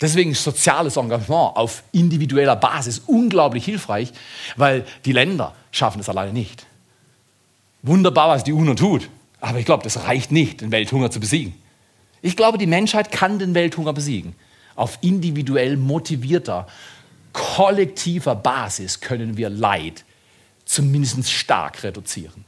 [0.00, 4.12] Deswegen ist soziales Engagement auf individueller Basis unglaublich hilfreich,
[4.56, 6.66] weil die Länder schaffen es alleine nicht.
[7.82, 9.08] Wunderbar, was die UNO tut,
[9.40, 11.54] aber ich glaube, das reicht nicht, den Welthunger zu besiegen.
[12.22, 14.34] Ich glaube, die Menschheit kann den Welthunger besiegen.
[14.74, 16.66] Auf individuell motivierter,
[17.32, 20.04] kollektiver Basis können wir Leid
[20.64, 22.44] zumindest stark reduzieren.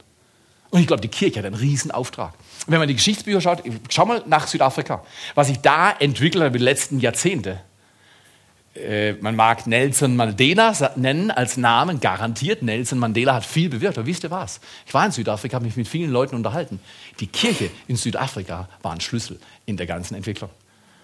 [0.69, 2.33] Und ich glaube, die Kirche hat einen riesen Auftrag.
[2.67, 5.03] Wenn man die Geschichtsbücher schaut, schau mal nach Südafrika,
[5.35, 7.59] was sich da entwickelt hat über die letzten Jahrzehnte.
[8.75, 12.61] Äh, man mag Nelson Mandela nennen als Namen, garantiert.
[12.61, 13.97] Nelson Mandela hat viel bewirkt.
[13.97, 14.61] Aber wisst ihr was?
[14.85, 16.79] Ich war in Südafrika, habe mich mit vielen Leuten unterhalten.
[17.19, 20.49] Die Kirche in Südafrika war ein Schlüssel in der ganzen Entwicklung.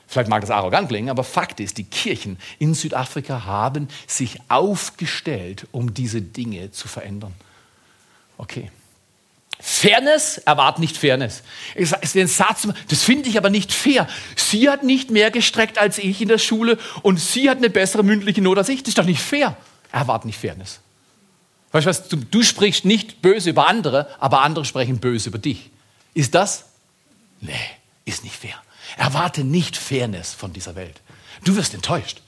[0.08, 5.68] Vielleicht mag das arrogant klingen, aber Fakt ist, die Kirchen in Südafrika haben sich aufgestellt,
[5.74, 7.34] um diese Dinge zu verändern.
[8.38, 8.72] Okay.
[9.60, 11.42] Fairness erwartet nicht Fairness.
[12.14, 14.08] Den Satz, das finde ich aber nicht fair.
[14.36, 18.04] Sie hat nicht mehr gestreckt als ich in der Schule und sie hat eine bessere
[18.04, 18.82] mündliche Note als ich.
[18.84, 19.58] Das ist doch nicht fair.
[19.92, 20.80] Erwartet nicht Fairness.
[21.72, 22.08] Weißt du was?
[22.08, 25.72] Du, du sprichst nicht böse über andere, aber andere sprechen böse über dich.
[26.14, 26.66] Ist das?
[27.42, 27.54] Nee,
[28.06, 28.56] ist nicht fair.
[28.96, 31.02] Erwarte nicht Fairness von dieser Welt.
[31.44, 32.22] Du wirst enttäuscht.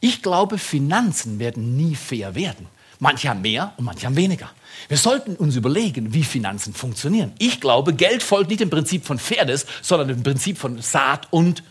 [0.00, 2.66] Ich glaube, Finanzen werden nie fair werden.
[2.98, 4.50] Manche haben mehr und manche haben weniger.
[4.88, 7.32] Wir sollten uns überlegen, wie Finanzen funktionieren.
[7.38, 11.62] Ich glaube, Geld folgt nicht dem Prinzip von Fairness, sondern dem Prinzip von Saat und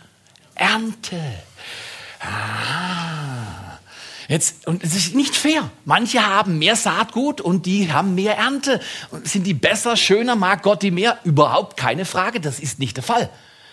[0.55, 1.19] Ernte.
[2.19, 3.79] Ah.
[4.27, 5.69] Jetzt, und es ist nicht fair.
[5.85, 8.79] Manche haben mehr Saatgut und die haben mehr Ernte.
[9.11, 11.19] Und sind die besser, schöner, mag Gott die mehr?
[11.23, 13.29] Überhaupt keine Frage, das ist nicht der Fall.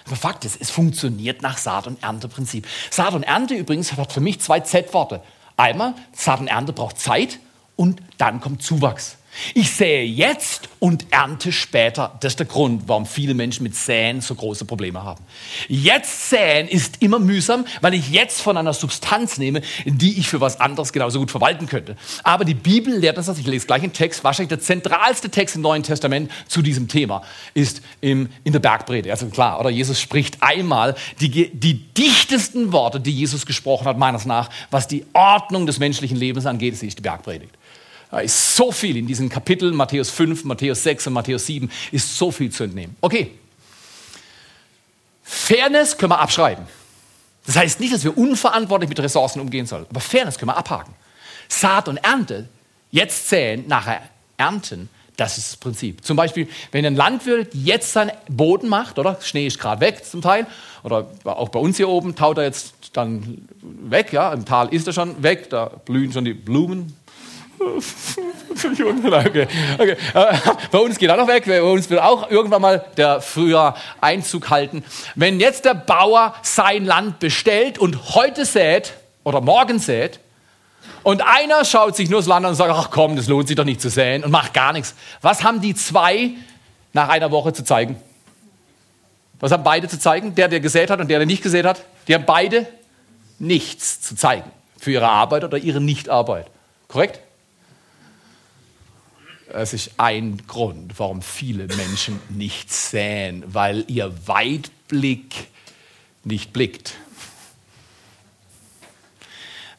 [0.07, 2.67] Aber Fakt ist, es funktioniert nach Saat- und Ernteprinzip.
[2.91, 5.23] Saat und Ernte übrigens hat für mich zwei Z-Worte.
[5.57, 7.39] Einmal, Saat und Ernte braucht Zeit
[7.77, 9.17] und dann kommt Zuwachs.
[9.55, 12.17] Ich sähe jetzt und ernte später.
[12.21, 15.25] Das ist der Grund, warum viele Menschen mit Säen so große Probleme haben.
[15.69, 20.41] Jetzt säen ist immer mühsam, weil ich jetzt von einer Substanz nehme, die ich für
[20.41, 21.97] was anderes genauso gut verwalten könnte.
[22.25, 23.39] Aber die Bibel lehrt uns das.
[23.39, 24.23] Ich lese gleich einen Text.
[24.23, 27.23] Wahrscheinlich der zentralste Text im Neuen Testament zu diesem Thema
[27.55, 29.11] ist im, in der Bergpredigt.
[29.11, 34.27] Also klar, oder Jesus spricht einmal die, die dichtesten Worte, die Jesus gesprochen hat, meines
[34.27, 37.55] nach, was die Ordnung des menschlichen Lebens angeht, ist die Bergpredigt.
[38.13, 42.19] Da ist so viel in diesen Kapiteln, Matthäus 5, Matthäus 6 und Matthäus 7, ist
[42.19, 42.95] so viel zu entnehmen.
[43.01, 43.31] Okay.
[45.23, 46.67] Fairness können wir abschreiben.
[47.47, 50.93] Das heißt nicht, dass wir unverantwortlich mit Ressourcen umgehen sollen, aber Fairness können wir abhaken.
[51.49, 52.51] Saat und Ernte,
[52.91, 54.03] jetzt säen, nachher
[54.37, 56.05] ernten, das ist das Prinzip.
[56.05, 59.19] Zum Beispiel, wenn ein Landwirt jetzt seinen Boden macht, oder?
[59.23, 60.47] Schnee ist gerade weg zum Teil,
[60.83, 64.87] oder auch bei uns hier oben taut er jetzt dann weg, ja, im Tal ist
[64.87, 66.95] er schon weg, da blühen schon die Blumen,
[69.27, 69.47] okay.
[69.79, 69.97] Okay.
[70.15, 70.37] Äh,
[70.71, 74.51] bei uns geht auch noch weg, bei uns wird auch irgendwann mal der Frühjahr Einzug
[74.51, 74.85] halten.
[75.15, 78.95] Wenn jetzt der Bauer sein Land bestellt und heute sät
[79.25, 80.21] oder morgen sät,
[81.05, 83.57] und einer schaut sich nur das Land an und sagt, ach komm, das lohnt sich
[83.57, 84.95] doch nicht zu säen und macht gar nichts.
[85.21, 86.31] Was haben die zwei
[86.93, 87.97] nach einer Woche zu zeigen?
[89.41, 90.35] Was haben beide zu zeigen?
[90.37, 91.83] Der, der gesät hat und der, der nicht gesät hat?
[92.07, 92.67] Die haben beide
[93.41, 94.49] nichts zu zeigen
[94.79, 96.47] für ihre Arbeit oder ihre Nichtarbeit.
[96.87, 97.21] Korrekt?
[99.55, 105.49] Es ist ein Grund, warum viele Menschen nicht säen, weil ihr Weitblick
[106.25, 106.95] nicht blickt.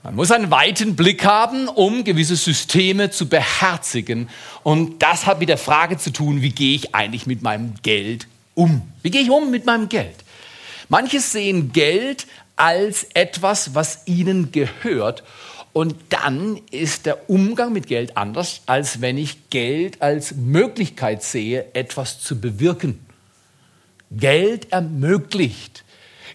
[0.04, 4.30] Man muss einen weiten Blick haben, um gewisse Systeme zu beherzigen.
[4.62, 8.28] Und das hat mit der Frage zu tun, wie gehe ich eigentlich mit meinem Geld
[8.54, 8.82] um?
[9.02, 10.18] Wie gehe ich um mit meinem Geld?
[10.90, 15.24] Manche sehen Geld als etwas, was ihnen gehört
[15.74, 21.66] und dann ist der Umgang mit Geld anders, als wenn ich Geld als Möglichkeit sehe,
[21.74, 23.04] etwas zu bewirken.
[24.12, 25.84] Geld ermöglicht.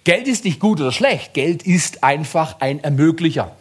[0.02, 1.34] Geld ist nicht gut oder schlecht.
[1.34, 3.54] Geld ist einfach ein Ermöglicher.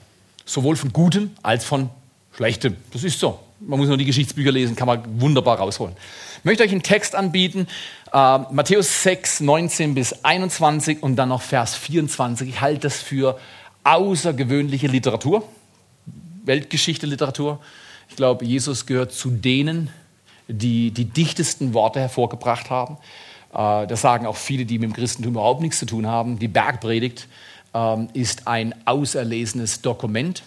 [0.45, 1.89] Sowohl von Gutem als von
[2.35, 2.77] Schlechtem.
[2.91, 3.39] Das ist so.
[3.59, 5.95] Man muss nur die Geschichtsbücher lesen, kann man wunderbar rausholen.
[6.39, 7.67] Ich möchte euch einen Text anbieten,
[8.13, 12.49] äh, Matthäus 6, 19 bis 21 und dann noch Vers 24.
[12.49, 13.39] Ich halte das für
[13.83, 15.43] außergewöhnliche Literatur.
[16.47, 17.59] Weltgeschichte, Literatur.
[18.09, 19.89] Ich glaube, Jesus gehört zu denen,
[20.47, 22.97] die die dichtesten Worte hervorgebracht haben.
[23.53, 26.39] Äh, das sagen auch viele, die mit dem Christentum überhaupt nichts zu tun haben.
[26.39, 27.27] Die Bergpredigt
[27.73, 30.43] ähm, ist ein auserlesenes Dokument.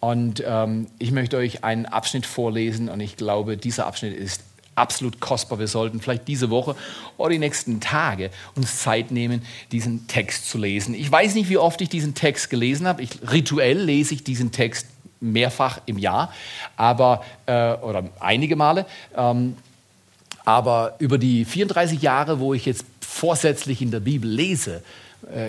[0.00, 4.42] Und ähm, ich möchte euch einen Abschnitt vorlesen und ich glaube, dieser Abschnitt ist
[4.76, 5.58] absolut kostbar.
[5.58, 6.76] Wir sollten vielleicht diese Woche
[7.16, 10.94] oder die nächsten Tage uns Zeit nehmen, diesen Text zu lesen.
[10.94, 13.02] Ich weiß nicht, wie oft ich diesen Text gelesen habe.
[13.02, 14.86] Ich, rituell lese ich diesen Text
[15.20, 16.32] mehrfach im Jahr,
[16.76, 18.86] aber, äh, oder einige Male.
[19.16, 19.56] Ähm,
[20.44, 24.82] aber über die 34 Jahre, wo ich jetzt vorsätzlich in der Bibel lese,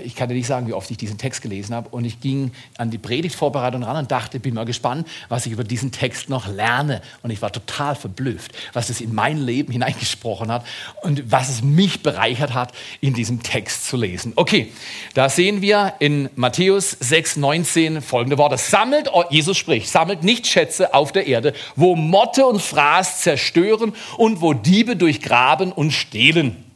[0.03, 1.89] ich kann dir nicht sagen, wie oft ich diesen Text gelesen habe.
[1.89, 5.63] Und ich ging an die Predigtvorbereitung ran und dachte, bin mal gespannt, was ich über
[5.63, 7.01] diesen Text noch lerne.
[7.23, 10.65] Und ich war total verblüfft, was es in mein Leben hineingesprochen hat
[11.01, 14.33] und was es mich bereichert hat, in diesem Text zu lesen.
[14.35, 14.71] Okay,
[15.13, 18.57] da sehen wir in Matthäus 6, 19 folgende Worte.
[18.57, 24.41] Sammelt, Jesus spricht, sammelt nicht Schätze auf der Erde, wo Motte und Fraß zerstören und
[24.41, 26.68] wo Diebe durchgraben und stehlen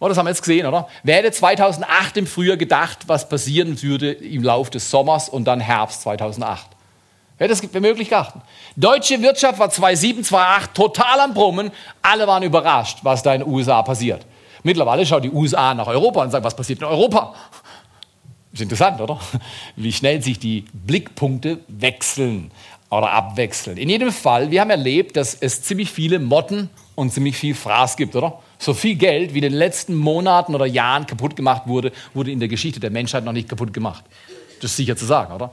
[0.00, 0.88] Oh, das haben wir jetzt gesehen, oder?
[1.02, 5.60] Wer hätte 2008 im Frühjahr gedacht, was passieren würde im Laufe des Sommers und dann
[5.60, 6.66] Herbst 2008?
[7.38, 8.42] Wer hätte für möglich geachtet?
[8.76, 11.70] Deutsche Wirtschaft war 2007, 2008 total am Brummen.
[12.02, 14.24] Alle waren überrascht, was da in den USA passiert.
[14.62, 17.34] Mittlerweile schaut die USA nach Europa und sagt, was passiert in Europa?
[18.52, 19.18] Ist interessant, oder?
[19.76, 22.50] Wie schnell sich die Blickpunkte wechseln
[22.98, 23.76] oder abwechseln.
[23.76, 27.96] In jedem Fall, wir haben erlebt, dass es ziemlich viele Motten und ziemlich viel Fraß
[27.96, 28.38] gibt, oder?
[28.64, 32.38] So viel Geld, wie in den letzten Monaten oder Jahren kaputt gemacht wurde, wurde in
[32.38, 34.02] der Geschichte der Menschheit noch nicht kaputt gemacht.
[34.62, 35.52] Das ist sicher zu sagen, oder?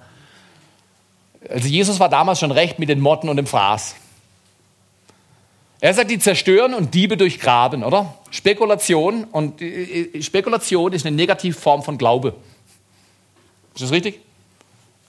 [1.50, 3.96] Also Jesus war damals schon recht mit den Motten und dem Fraß.
[5.82, 8.18] Er sagt, die zerstören und Diebe durchgraben, oder?
[8.30, 12.36] Spekulation und äh, äh, Spekulation ist eine Negativform von Glaube.
[13.76, 14.22] Ist das richtig?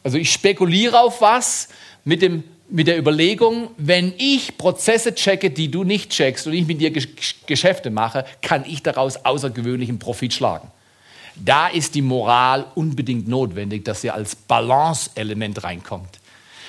[0.02, 1.68] Also ich spekuliere auf was
[2.02, 6.66] mit dem mit der Überlegung, wenn ich Prozesse checke, die du nicht checkst und ich
[6.66, 6.90] mit dir
[7.46, 10.68] Geschäfte mache, kann ich daraus außergewöhnlichen Profit schlagen.
[11.36, 16.18] Da ist die Moral unbedingt notwendig, dass sie als Balance-Element reinkommt.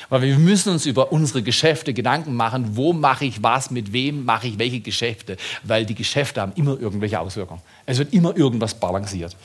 [0.10, 4.26] Weil wir müssen uns über unsere Geschäfte Gedanken machen, wo mache ich was, mit wem
[4.26, 7.62] mache ich welche Geschäfte, weil die Geschäfte haben immer irgendwelche Auswirkungen.
[7.86, 9.38] Es wird immer irgendwas balanciert.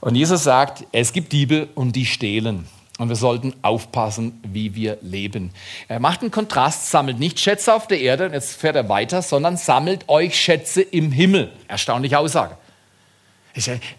[0.00, 2.66] Und Jesus sagt, es gibt Diebe und die stehlen.
[2.98, 5.50] Und wir sollten aufpassen, wie wir leben.
[5.88, 9.56] Er macht einen Kontrast, sammelt nicht Schätze auf der Erde, jetzt fährt er weiter, sondern
[9.56, 11.50] sammelt euch Schätze im Himmel.
[11.66, 12.56] Erstaunliche Aussage.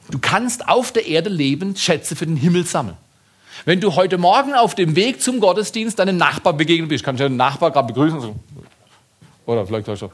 [0.10, 2.98] Du kannst auf der Erde leben, Schätze für den Himmel sammeln.
[3.64, 7.28] Wenn du heute Morgen auf dem Weg zum Gottesdienst deinem Nachbar begegnet bist, kannst du
[7.28, 8.34] den Nachbar gerade begrüßen.
[9.46, 10.12] Oder vielleicht auch schon.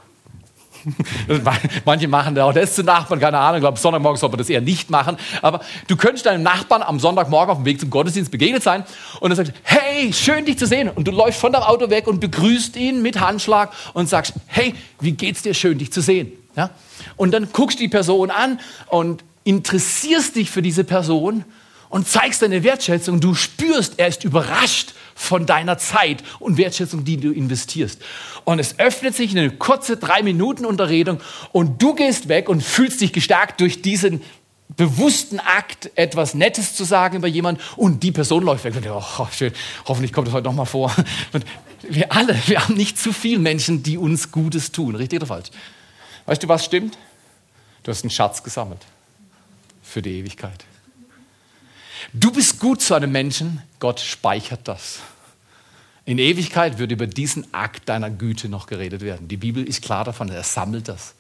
[1.85, 3.57] Manche machen da auch das zu Nachbarn, keine Ahnung.
[3.57, 5.17] Ich glaube, Sonntagmorgen soll man das eher nicht machen.
[5.41, 8.83] Aber du könntest deinem Nachbarn am Sonntagmorgen auf dem Weg zum Gottesdienst begegnet sein
[9.19, 10.89] und er sagt, hey, schön dich zu sehen.
[10.89, 14.73] Und du läufst von deinem Auto weg und begrüßt ihn mit Handschlag und sagst, hey,
[14.99, 16.31] wie geht's dir, schön dich zu sehen.
[16.55, 16.71] Ja?
[17.15, 21.45] Und dann guckst du die Person an und interessierst dich für diese Person
[21.89, 23.19] und zeigst deine Wertschätzung.
[23.19, 28.01] Du spürst, er ist überrascht von deiner Zeit und Wertschätzung, die du investierst.
[28.43, 31.19] Und es öffnet sich eine kurze drei Minuten Unterredung
[31.51, 34.21] und du gehst weg und fühlst dich gestärkt durch diesen
[34.75, 38.75] bewussten Akt, etwas Nettes zu sagen über jemanden und die Person läuft weg.
[38.75, 39.53] Und oh, schön,
[39.85, 40.93] hoffentlich kommt das heute nochmal vor.
[41.33, 41.45] Und
[41.87, 44.95] wir alle, wir haben nicht zu viele Menschen, die uns Gutes tun.
[44.95, 45.49] Richtig oder falsch?
[46.25, 46.97] Weißt du, was stimmt?
[47.83, 48.81] Du hast einen Schatz gesammelt
[49.83, 50.65] für die Ewigkeit.
[52.13, 54.99] Du bist gut zu einem Menschen, Gott speichert das.
[56.05, 59.27] In Ewigkeit wird über diesen Akt deiner Güte noch geredet werden.
[59.27, 61.13] Die Bibel ist klar davon, er sammelt das.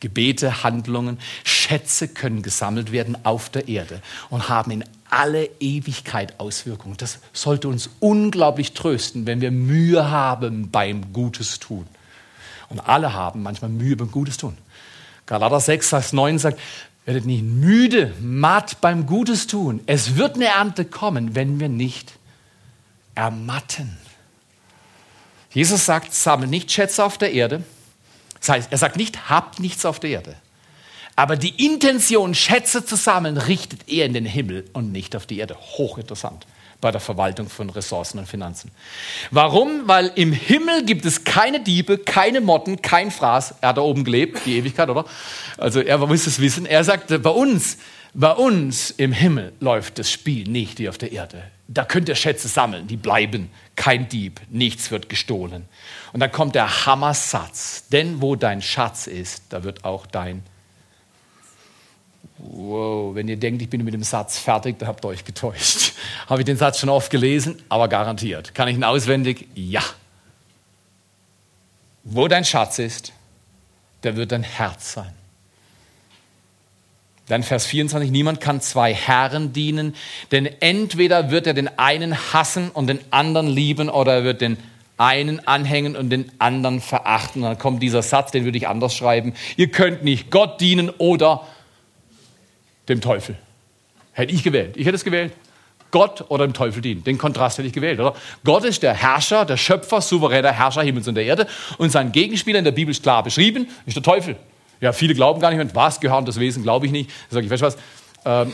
[0.00, 6.96] Gebete, Handlungen, Schätze können gesammelt werden auf der Erde und haben in alle Ewigkeit Auswirkungen.
[6.98, 11.86] Das sollte uns unglaublich trösten, wenn wir Mühe haben beim Gutes tun.
[12.68, 14.58] Und alle haben manchmal Mühe beim Gutes tun.
[15.26, 16.60] Galater 6, Vers 9 sagt,
[17.04, 19.80] Werdet nicht müde, matt beim Gutes tun.
[19.86, 22.14] Es wird eine Ernte kommen, wenn wir nicht
[23.14, 23.98] ermatten.
[25.50, 27.62] Jesus sagt, sammelt nicht Schätze auf der Erde.
[28.40, 30.36] Das heißt, er sagt nicht, habt nichts auf der Erde.
[31.16, 35.38] Aber die Intention, Schätze zu sammeln, richtet er in den Himmel und nicht auf die
[35.38, 35.56] Erde.
[35.56, 36.46] Hochinteressant
[36.84, 38.70] bei der Verwaltung von Ressourcen und Finanzen.
[39.30, 39.88] Warum?
[39.88, 43.54] Weil im Himmel gibt es keine Diebe, keine Motten, kein Fraß.
[43.62, 45.06] Er hat da oben gelebt, die Ewigkeit, oder?
[45.56, 46.66] Also er muss es wissen.
[46.66, 47.78] Er sagte, bei uns,
[48.12, 51.44] bei uns im Himmel läuft das Spiel nicht wie auf der Erde.
[51.68, 53.48] Da könnt ihr Schätze sammeln, die bleiben.
[53.76, 55.64] Kein Dieb, nichts wird gestohlen.
[56.12, 57.88] Und dann kommt der Hammersatz.
[57.88, 60.42] Denn wo dein Schatz ist, da wird auch dein
[62.38, 65.92] Wow, wenn ihr denkt, ich bin mit dem Satz fertig, dann habt ihr euch getäuscht.
[66.26, 68.54] Habe ich den Satz schon oft gelesen, aber garantiert.
[68.54, 69.46] Kann ich ihn auswendig?
[69.54, 69.82] Ja.
[72.02, 73.12] Wo dein Schatz ist,
[74.02, 75.12] da wird dein Herz sein.
[77.28, 79.94] Dann Vers 24, niemand kann zwei Herren dienen,
[80.30, 84.58] denn entweder wird er den einen hassen und den anderen lieben oder er wird den
[84.98, 87.42] einen anhängen und den anderen verachten.
[87.42, 89.32] Dann kommt dieser Satz, den würde ich anders schreiben.
[89.56, 91.46] Ihr könnt nicht Gott dienen oder
[92.88, 93.36] dem Teufel.
[94.12, 94.76] Hätte ich gewählt.
[94.76, 95.32] Ich hätte es gewählt.
[95.90, 97.04] Gott oder dem Teufel dienen.
[97.04, 98.14] Den Kontrast hätte ich gewählt, oder?
[98.42, 101.46] Gott ist der Herrscher, der Schöpfer, souveräner Herrscher Himmels und der Erde.
[101.78, 104.36] Und sein Gegenspieler in der Bibel ist klar beschrieben, ist der Teufel.
[104.80, 107.10] Ja, viele glauben gar nicht mehr, was gehört das Wesen, glaube ich nicht.
[107.30, 107.76] Da sage ich, weißt du was,
[108.24, 108.52] ähm,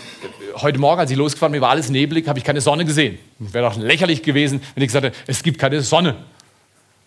[0.56, 3.18] heute Morgen, als ich losgefahren bin, war alles neblig, habe ich keine Sonne gesehen.
[3.38, 6.16] Wäre doch lächerlich gewesen, wenn ich gesagt hätte, es gibt keine Sonne.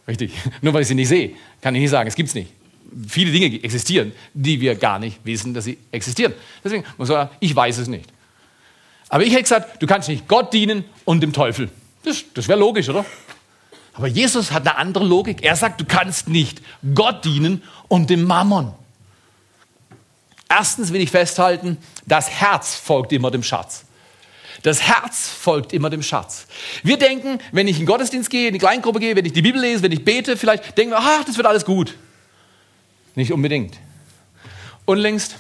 [0.08, 0.34] Richtig.
[0.62, 2.50] Nur weil ich sie nicht sehe, kann ich nicht sagen, es gibt es nicht
[3.08, 6.34] viele Dinge existieren, die wir gar nicht wissen, dass sie existieren.
[6.64, 8.10] Deswegen muss man sagen, ich weiß es nicht.
[9.10, 11.70] Aber ich hätte gesagt, du kannst nicht Gott dienen und dem Teufel.
[12.04, 13.06] Das, das wäre logisch, oder?
[13.94, 15.44] Aber Jesus hat eine andere Logik.
[15.44, 16.62] Er sagt, du kannst nicht
[16.96, 18.74] Gott dienen und dem Mammon.
[20.50, 23.86] Erstens will ich festhalten, das Herz folgt immer dem Schatz.
[24.62, 26.48] Das Herz folgt immer dem Schatz.
[26.84, 29.42] Wir denken, wenn ich in den Gottesdienst gehe, in die Kleingruppe gehe, wenn ich die
[29.42, 31.96] Bibel lese, wenn ich bete, vielleicht denken wir, ach, das wird alles gut.
[33.16, 33.80] Nicht unbedingt.
[34.86, 35.38] Unlängst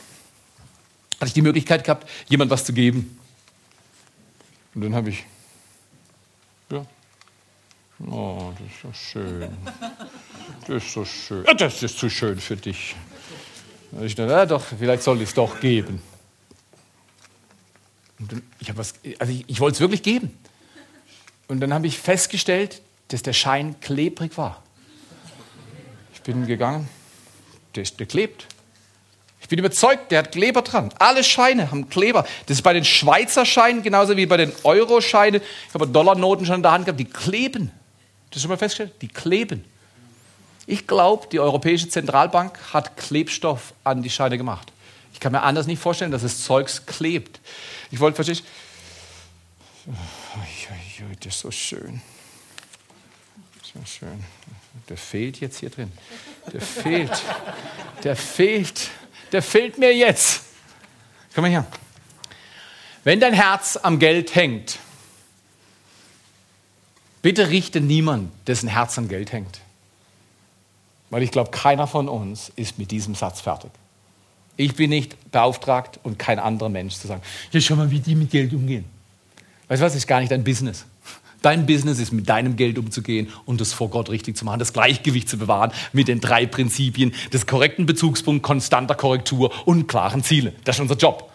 [1.15, 3.19] hatte ich die Möglichkeit gehabt, jemand was zu geben.
[4.75, 5.25] Und dann habe ich,
[6.71, 6.85] ja,
[8.07, 9.57] oh, das ist so schön.
[10.67, 11.45] Das ist so schön.
[11.57, 12.95] Das ist zu schön für dich.
[14.01, 16.01] Ich dachte, ja, doch, vielleicht soll ich es doch geben.
[18.19, 20.37] Dann, ich, also ich, ich wollte es wirklich geben.
[21.47, 24.63] Und dann habe ich festgestellt, dass der Schein klebrig war.
[26.13, 26.87] Ich bin gegangen,
[27.75, 28.47] der, der klebt.
[29.41, 30.93] Ich bin überzeugt, der hat Kleber dran.
[30.99, 32.25] Alle Scheine haben Kleber.
[32.45, 35.41] Das ist bei den Schweizer Scheinen genauso wie bei den Euro-Scheinen.
[35.67, 37.71] Ich habe Dollarnoten schon in der Hand gehabt, die kleben.
[38.29, 38.93] Das ist schon mal festgestellt?
[39.01, 39.65] Die kleben.
[40.65, 44.71] Ich glaube, die Europäische Zentralbank hat Klebstoff an die Scheine gemacht.
[45.11, 47.41] Ich kann mir anders nicht vorstellen, dass das Zeugs klebt.
[47.91, 48.43] Ich wollte, verstehst
[51.19, 52.01] Das ist so schön.
[53.61, 54.23] So schön.
[54.87, 55.91] Der fehlt jetzt hier drin.
[56.51, 57.23] Der fehlt.
[58.03, 58.89] Der fehlt.
[59.31, 60.43] Der fehlt mir jetzt.
[61.33, 61.65] Komm mal her.
[63.03, 64.79] Wenn dein Herz am Geld hängt,
[67.23, 69.61] Bitte richte niemand, dessen Herz an Geld hängt.
[71.09, 73.71] Weil ich glaube, keiner von uns ist mit diesem Satz fertig.
[74.57, 77.21] Ich bin nicht beauftragt und kein anderer Mensch zu sagen,
[77.51, 78.83] ja, schau mal, wie die mit Geld umgehen.
[79.69, 80.85] Weißt du was, das ist gar nicht dein Business.
[81.43, 84.73] Dein Business ist, mit deinem Geld umzugehen und das vor Gott richtig zu machen, das
[84.73, 90.53] Gleichgewicht zu bewahren mit den drei Prinzipien des korrekten Bezugspunkts, konstanter Korrektur und klaren Ziele.
[90.63, 91.29] Das ist unser Job.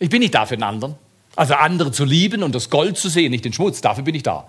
[0.00, 0.96] Ich bin nicht da für den anderen.
[1.36, 3.80] Also andere zu lieben und das Gold zu sehen, nicht den Schmutz.
[3.80, 4.46] Dafür bin ich da.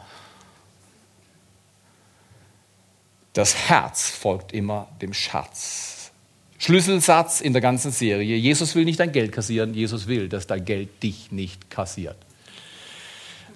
[3.34, 6.12] Das Herz folgt immer dem Schatz.
[6.58, 8.38] Schlüsselsatz in der ganzen Serie.
[8.38, 12.18] Jesus will nicht dein Geld kassieren, Jesus will, dass dein Geld dich nicht kassiert.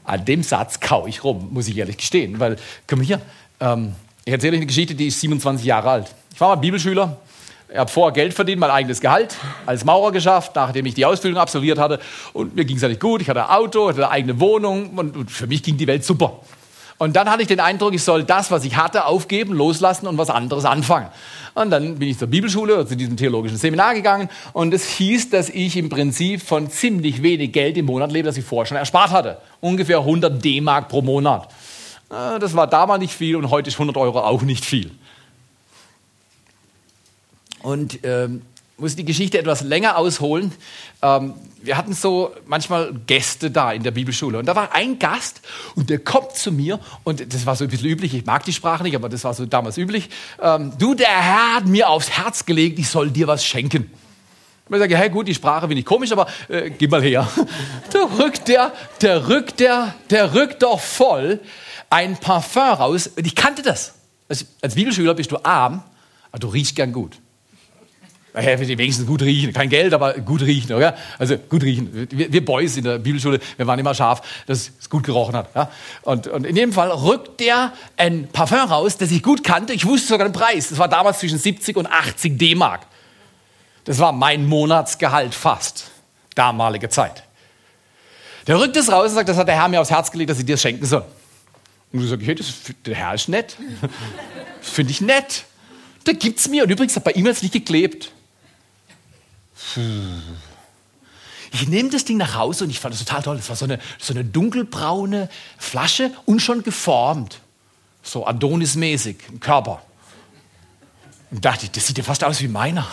[0.10, 2.40] An dem Satz kau ich rum, muss ich ehrlich gestehen.
[2.40, 2.56] Weil,
[2.88, 3.22] komm hier,
[3.60, 3.94] ähm,
[4.26, 6.16] ich erzähle euch eine Geschichte, die ist 27 Jahre alt.
[6.34, 7.18] Ich war mal Bibelschüler,
[7.76, 9.36] habe vorher Geld verdient, mein eigenes Gehalt,
[9.68, 12.00] als Maurer geschafft, nachdem ich die Ausbildung absolviert hatte.
[12.34, 15.16] Und mir ging es eigentlich gut, ich hatte ein Auto, hatte eine eigene Wohnung und,
[15.16, 16.40] und für mich ging die Welt super.
[17.00, 20.18] Und dann hatte ich den Eindruck, ich soll das, was ich hatte, aufgeben, loslassen und
[20.18, 21.08] was anderes anfangen.
[21.56, 25.50] Und dann bin ich zur Bibelschule, zu diesem theologischen Seminar gegangen und es hieß, dass
[25.50, 29.12] ich im Prinzip von ziemlich wenig Geld im Monat lebe, das ich vorher schon erspart
[29.12, 29.38] hatte.
[29.62, 31.48] Ungefähr 100 D-Mark pro Monat.
[32.10, 34.92] Äh, das war damals nicht viel und heute ist 100 Euro auch nicht viel.
[37.62, 38.42] Und ähm,
[38.80, 40.52] muss die Geschichte etwas länger ausholen.
[41.02, 45.42] Ähm, wir hatten so manchmal Gäste da in der Bibelschule und da war ein Gast
[45.76, 48.54] und der kommt zu mir und das war so ein bisschen üblich, ich mag die
[48.54, 50.10] Sprache nicht, aber das war so damals üblich.
[50.42, 53.92] Ähm, du, der Herr hat mir aufs Herz gelegt, ich soll dir was schenken.
[54.70, 57.28] Und ich sage, hey gut, die Sprache finde ich komisch, aber äh, gib mal her.
[57.92, 58.72] Da rückt der,
[59.02, 61.40] der rückt der, der rückt doch voll
[61.90, 63.08] ein Parfum raus.
[63.08, 63.96] Und ich kannte das.
[64.28, 65.82] Als, als Bibelschüler bist du arm,
[66.32, 67.18] aber du riechst gern gut.
[68.34, 69.54] Ja, die wenigstens gut riechen.
[69.54, 70.96] Kein Geld, aber gut riechen, oder?
[71.18, 72.08] Also gut riechen.
[72.12, 75.50] Wir, wir, Boys in der Bibelschule, wir waren immer scharf, dass es gut gerochen hat.
[75.56, 75.72] Ja?
[76.04, 79.74] Und, und, in jedem Fall rückt der ein Parfum raus, das ich gut kannte.
[79.74, 80.70] Ich wusste sogar den Preis.
[80.70, 82.82] Das war damals zwischen 70 und 80 D-Mark.
[83.86, 85.90] Das war mein Monatsgehalt fast.
[86.36, 87.24] Damalige Zeit.
[88.46, 90.40] Der rückt es raus und sagt, das hat der Herr mir aufs Herz gelegt, dass
[90.40, 91.04] ich dir das schenken soll.
[91.92, 92.54] Und du sagst, hey, das,
[92.86, 93.58] der Herr ist nett.
[94.62, 95.46] Das finde ich nett.
[96.06, 96.64] Gibt es mir.
[96.64, 98.12] Und übrigens hat bei ihm jetzt nicht geklebt.
[101.52, 103.38] Ich nehme das Ding nach Hause und ich fand das total toll.
[103.38, 107.40] Das war so eine, so eine dunkelbraune Flasche und schon geformt.
[108.04, 109.82] So Adonis-mäßig im Körper.
[111.32, 112.88] Und dachte ich, das sieht ja fast aus wie meiner.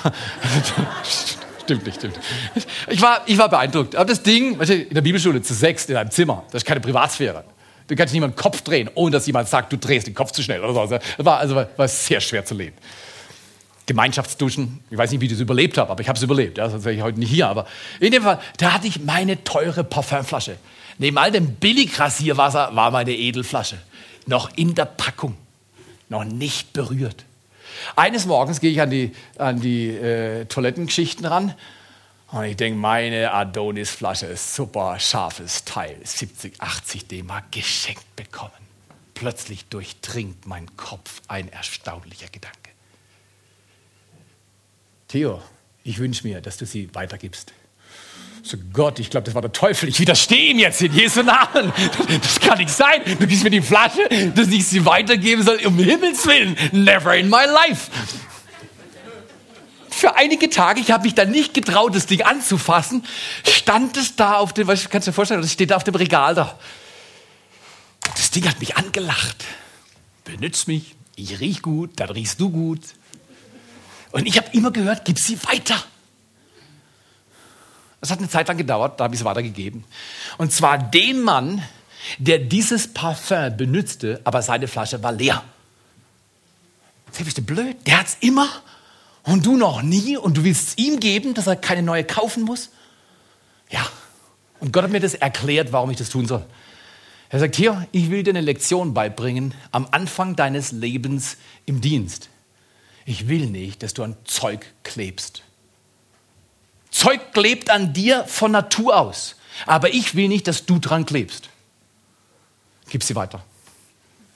[1.62, 2.18] stimmt nicht, stimmt.
[2.88, 3.96] Ich war, ich war beeindruckt.
[3.96, 7.44] Aber das Ding, in der Bibelschule zu sechs in einem Zimmer, das ist keine Privatsphäre.
[7.88, 10.62] Du kannst niemanden Kopf drehen, ohne dass jemand sagt, du drehst den Kopf zu schnell
[10.62, 10.98] oder so.
[10.98, 12.76] Das war, also, war sehr schwer zu leben.
[13.86, 14.80] Gemeinschaftsduschen.
[14.90, 16.58] Ich weiß nicht, wie ich das überlebt habe, aber ich habe es überlebt.
[16.58, 17.48] Ja, sonst wäre ich heute nicht hier.
[17.48, 17.66] Aber
[18.00, 20.56] in dem Fall, da hatte ich meine teure Parfümflasche.
[20.98, 23.78] Neben all dem Billigrasierwasser war meine Edelflasche.
[24.26, 25.36] Noch in der Packung.
[26.08, 27.24] Noch nicht berührt.
[27.94, 31.54] Eines Morgens gehe ich an die, an die äh, Toilettengeschichten ran
[32.32, 38.50] und ich denke, meine Adonis-Flasche ist super scharfes Teil, 70, 80 D-Mark geschenkt bekommen.
[39.14, 42.65] Plötzlich durchdringt mein Kopf ein erstaunlicher Gedanke.
[45.08, 45.42] Theo,
[45.84, 47.52] ich wünsche mir, dass du sie weitergibst.
[48.42, 49.88] So Gott, ich glaube, das war der Teufel.
[49.88, 51.72] Ich widerstehe ihm jetzt in Jesu Namen.
[52.22, 53.02] Das kann nicht sein.
[53.04, 55.58] Du gibst mir die Flasche, dass ich sie weitergeben soll.
[55.66, 56.56] Um Himmels Willen.
[56.70, 57.90] Never in my life.
[59.90, 63.04] Für einige Tage, ich habe mich dann nicht getraut, das Ding anzufassen,
[63.48, 65.94] stand es da auf dem, was kannst du dir vorstellen, das steht da auf dem
[65.94, 66.58] Regal da.
[68.14, 69.44] Das Ding hat mich angelacht.
[70.24, 72.80] Benützt mich, ich riech gut, dann riechst du gut.
[74.16, 75.76] Und ich habe immer gehört, gib sie weiter.
[78.00, 79.84] Es hat eine Zeit lang gedauert, da habe ich es weitergegeben.
[80.38, 81.62] Und zwar den Mann,
[82.16, 85.44] der dieses Parfum benützte, aber seine Flasche war leer.
[87.10, 87.76] Sag, bist du blöd?
[87.86, 88.48] Der hat es immer
[89.22, 92.44] und du noch nie und du willst es ihm geben, dass er keine neue kaufen
[92.44, 92.70] muss?
[93.68, 93.86] Ja.
[94.60, 96.46] Und Gott hat mir das erklärt, warum ich das tun soll.
[97.28, 101.36] Er sagt, hier, ich will dir eine Lektion beibringen am Anfang deines Lebens
[101.66, 102.30] im Dienst.
[103.06, 105.42] Ich will nicht, dass du an Zeug klebst.
[106.90, 109.36] Zeug klebt an dir von Natur aus.
[109.64, 111.48] Aber ich will nicht, dass du dran klebst.
[112.90, 113.42] Gib sie weiter.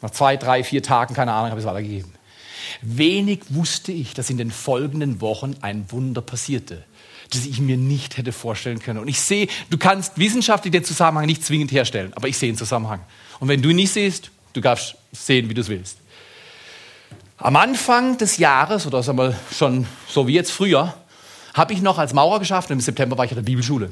[0.01, 2.13] Nach zwei, drei, vier Tagen, keine Ahnung, habe ich es weitergegeben.
[2.81, 6.85] Wenig wusste ich, dass in den folgenden Wochen ein Wunder passierte,
[7.31, 9.01] das ich mir nicht hätte vorstellen können.
[9.01, 12.57] Und ich sehe, du kannst wissenschaftlich den Zusammenhang nicht zwingend herstellen, aber ich sehe den
[12.57, 13.01] Zusammenhang.
[13.41, 15.99] Und wenn du ihn nicht siehst, du darfst sehen, wie du es willst.
[17.43, 20.93] Am Anfang des Jahres, oder sagen wir schon so wie jetzt früher,
[21.55, 23.91] habe ich noch als Maurer geschafft im September war ich an der Bibelschule.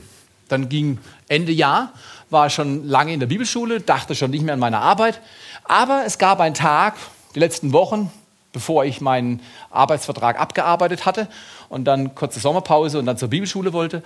[0.49, 1.95] Dann ging Ende Jahr,
[2.29, 5.23] war schon lange in der Bibelschule, dachte schon nicht mehr an meine Arbeit.
[5.65, 6.97] Aber es gab einen Tag,
[7.35, 8.13] die letzten Wochen,
[8.53, 9.41] bevor ich meinen
[9.71, 11.27] Arbeitsvertrag abgearbeitet hatte
[11.71, 14.03] und dann kurze Sommerpause und dann zur Bibelschule wollte.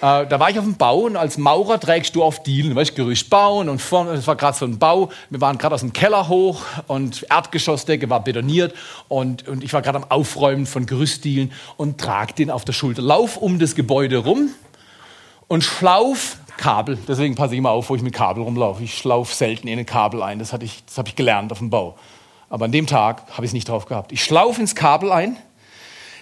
[0.00, 2.94] Äh, da war ich auf dem Bau und als Maurer trägst du auf Dielen, weißt,
[2.94, 5.10] Gerüst bauen und vorne, es war gerade so ein Bau.
[5.28, 8.74] Wir waren gerade aus dem Keller hoch und Erdgeschossdecke war betoniert
[9.08, 13.02] und, und ich war gerade am Aufräumen von Gerüstdielen und trag den auf der Schulter.
[13.02, 14.50] Lauf um das Gebäude rum
[15.48, 16.96] und schlauf Kabel.
[17.08, 18.84] Deswegen passe ich immer auf, wo ich mit Kabel rumlaufe.
[18.84, 20.38] Ich schlaufe selten in ein Kabel ein.
[20.38, 21.96] Das, das habe ich gelernt auf dem Bau.
[22.48, 24.12] Aber an dem Tag habe ich es nicht drauf gehabt.
[24.12, 25.36] Ich schlaufe ins Kabel ein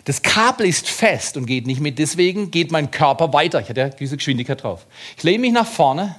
[0.07, 1.98] das Kabel ist fest und geht nicht mit.
[1.98, 3.61] Deswegen geht mein Körper weiter.
[3.61, 4.86] Ich hatte ja diese Geschwindigkeit drauf.
[5.16, 6.14] Ich lehne mich nach vorne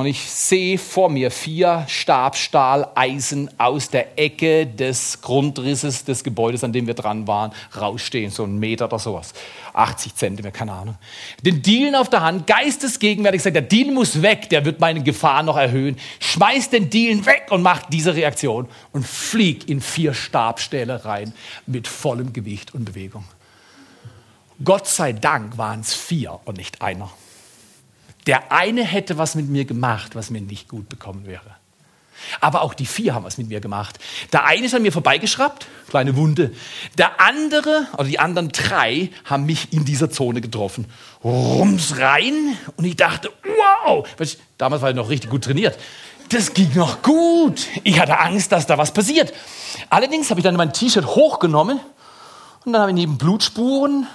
[0.00, 6.72] und ich sehe vor mir vier Stabstahleisen aus der Ecke des Grundrisses des Gebäudes, an
[6.72, 8.30] dem wir dran waren, rausstehen.
[8.30, 9.34] So ein Meter oder sowas.
[9.74, 10.96] 80 Zentimeter, keine Ahnung.
[11.42, 15.42] Den Dealen auf der Hand, geistesgegenwärtig sagt, der Deal muss weg, der wird meine Gefahr
[15.42, 15.98] noch erhöhen.
[16.18, 21.34] Schmeiß den Dealen weg und macht diese Reaktion und flieg in vier Stabstähle rein
[21.66, 23.24] mit vollem Gewicht und Bewegung.
[24.64, 27.10] Gott sei Dank waren es vier und nicht einer.
[28.26, 31.56] Der eine hätte was mit mir gemacht, was mir nicht gut bekommen wäre.
[32.40, 33.98] Aber auch die vier haben was mit mir gemacht.
[34.32, 36.52] Der eine ist an mir vorbeigeschraubt, kleine Wunde.
[36.98, 40.84] Der andere, oder die anderen drei, haben mich in dieser Zone getroffen.
[41.24, 44.06] Rums rein und ich dachte, wow,
[44.58, 45.78] damals war ich noch richtig gut trainiert.
[46.28, 47.66] Das ging noch gut.
[47.82, 49.32] Ich hatte Angst, dass da was passiert.
[49.88, 51.80] Allerdings habe ich dann mein T-Shirt hochgenommen
[52.64, 54.06] und dann habe ich neben Blutspuren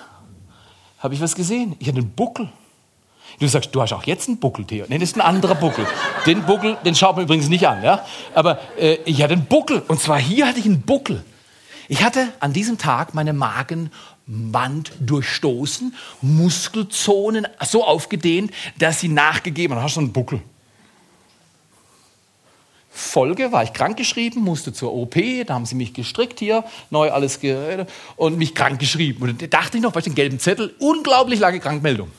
[0.99, 1.75] habe ich was gesehen.
[1.79, 2.49] Ich hatte einen Buckel.
[3.39, 4.85] Du sagst, du hast auch jetzt einen Buckel, Theo.
[4.87, 5.85] Nee, das ist ein anderer Buckel.
[6.25, 7.83] Den Buckel, den schaut man übrigens nicht an.
[7.83, 8.05] Ja?
[8.33, 9.81] Aber äh, ich hatte einen Buckel.
[9.87, 11.23] Und zwar hier hatte ich einen Buckel.
[11.87, 19.83] Ich hatte an diesem Tag meine Magenwand durchstoßen, Muskelzonen so aufgedehnt, dass sie nachgegeben haben.
[19.83, 20.41] Hast du einen Buckel.
[22.89, 25.15] Folge war ich krankgeschrieben, musste zur OP,
[25.45, 29.21] da haben sie mich gestrickt hier, neu alles geredet und mich krankgeschrieben.
[29.21, 32.09] Und da dachte ich noch, bei den gelben Zettel, unglaublich lange Krankmeldung.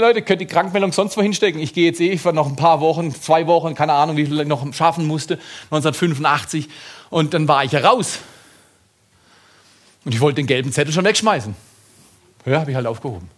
[0.00, 1.58] Leute, könnt die Krankmeldung sonst wohin stecken.
[1.58, 4.40] Ich gehe jetzt eh für noch ein paar Wochen, zwei Wochen, keine Ahnung, wie viel
[4.40, 5.34] ich noch schaffen musste,
[5.64, 6.68] 1985.
[7.10, 8.18] Und dann war ich ja raus.
[10.04, 11.54] Und ich wollte den gelben Zettel schon wegschmeißen.
[12.44, 13.28] Ja, habe ich halt aufgehoben.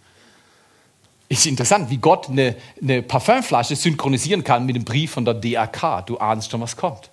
[1.28, 6.06] Ist interessant, wie Gott eine, eine Parfümflasche synchronisieren kann mit dem Brief von der DAK.
[6.06, 7.10] Du ahnst schon, was kommt.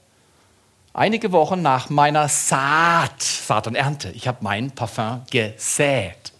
[0.94, 6.35] Einige Wochen nach meiner Saat, Saat und Ernte, ich habe mein Parfum gesät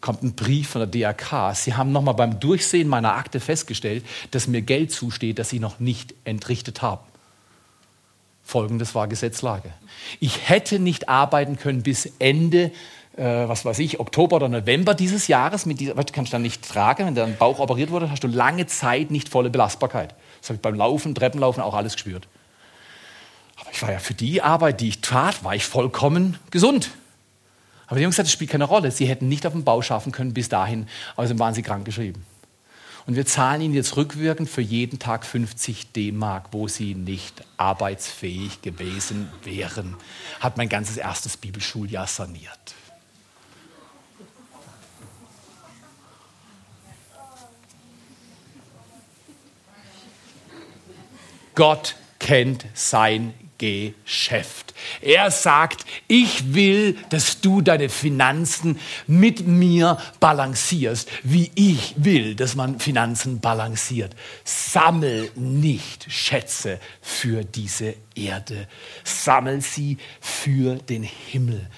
[0.00, 1.54] kommt ein Brief von der DRK.
[1.54, 5.80] Sie haben nochmal beim Durchsehen meiner Akte festgestellt, dass mir Geld zusteht, das Sie noch
[5.80, 7.02] nicht entrichtet haben.
[8.44, 9.70] Folgendes war Gesetzlage.
[10.20, 12.72] Ich hätte nicht arbeiten können bis Ende,
[13.16, 15.66] äh, was weiß ich, Oktober oder November dieses Jahres.
[15.66, 18.66] Mit dieser, kannst du dann nicht tragen, wenn dein Bauch operiert wurde, hast du lange
[18.66, 20.14] Zeit nicht volle Belastbarkeit.
[20.40, 22.26] Das habe ich beim Laufen, Treppenlaufen auch alles gespürt.
[23.60, 26.90] Aber ich war ja für die Arbeit, die ich tat, war ich vollkommen gesund.
[27.88, 28.90] Aber die Jungs gesagt, das spielt keine Rolle.
[28.90, 30.86] Sie hätten nicht auf dem Bau schaffen können bis dahin,
[31.16, 32.24] außerdem waren sie krank geschrieben.
[33.06, 38.60] Und wir zahlen ihnen jetzt rückwirkend für jeden Tag 50 D-Mark, wo sie nicht arbeitsfähig
[38.60, 39.96] gewesen wären.
[40.40, 42.74] Hat mein ganzes erstes Bibelschuljahr saniert.
[51.54, 54.72] Gott kennt sein Geschäft.
[55.02, 62.54] Er sagt, ich will, dass du deine Finanzen mit mir balancierst, wie ich will, dass
[62.54, 64.14] man Finanzen balanciert.
[64.44, 68.68] Sammel nicht Schätze für diese Erde,
[69.04, 71.68] sammel sie für den Himmel.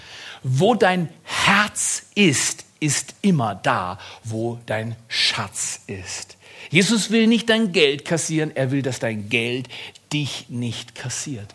[0.43, 6.37] Wo dein Herz ist, ist immer da, wo dein Schatz ist.
[6.71, 9.69] Jesus will nicht dein Geld kassieren, er will, dass dein Geld
[10.13, 11.55] dich nicht kassiert.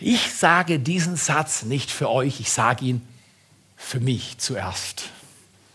[0.00, 3.06] Ich sage diesen Satz nicht für euch, ich sage ihn
[3.76, 5.04] für mich zuerst.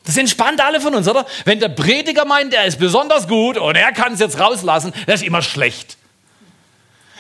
[0.06, 1.26] Das entspannt alle von uns, oder?
[1.46, 5.22] Wenn der Prediger meint, er ist besonders gut und er kann es jetzt rauslassen, das
[5.22, 5.98] ist immer schlecht.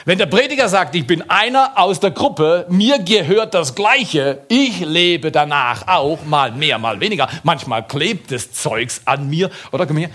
[0.05, 4.81] Wenn der Prediger sagt, ich bin einer aus der Gruppe, mir gehört das Gleiche, ich
[4.81, 7.29] lebe danach auch, mal mehr, mal weniger.
[7.43, 9.49] Manchmal klebt das Zeugs an mir.
[9.71, 10.09] Oder komm her,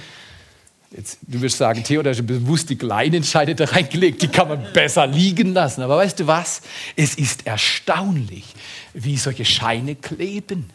[0.90, 4.72] Jetzt, du wirst sagen, Theo, da ist bewusst die Kleinentscheide da reingelegt, die kann man
[4.72, 5.82] besser liegen lassen.
[5.82, 6.62] Aber weißt du was?
[6.96, 8.54] Es ist erstaunlich,
[8.94, 10.70] wie solche Scheine kleben.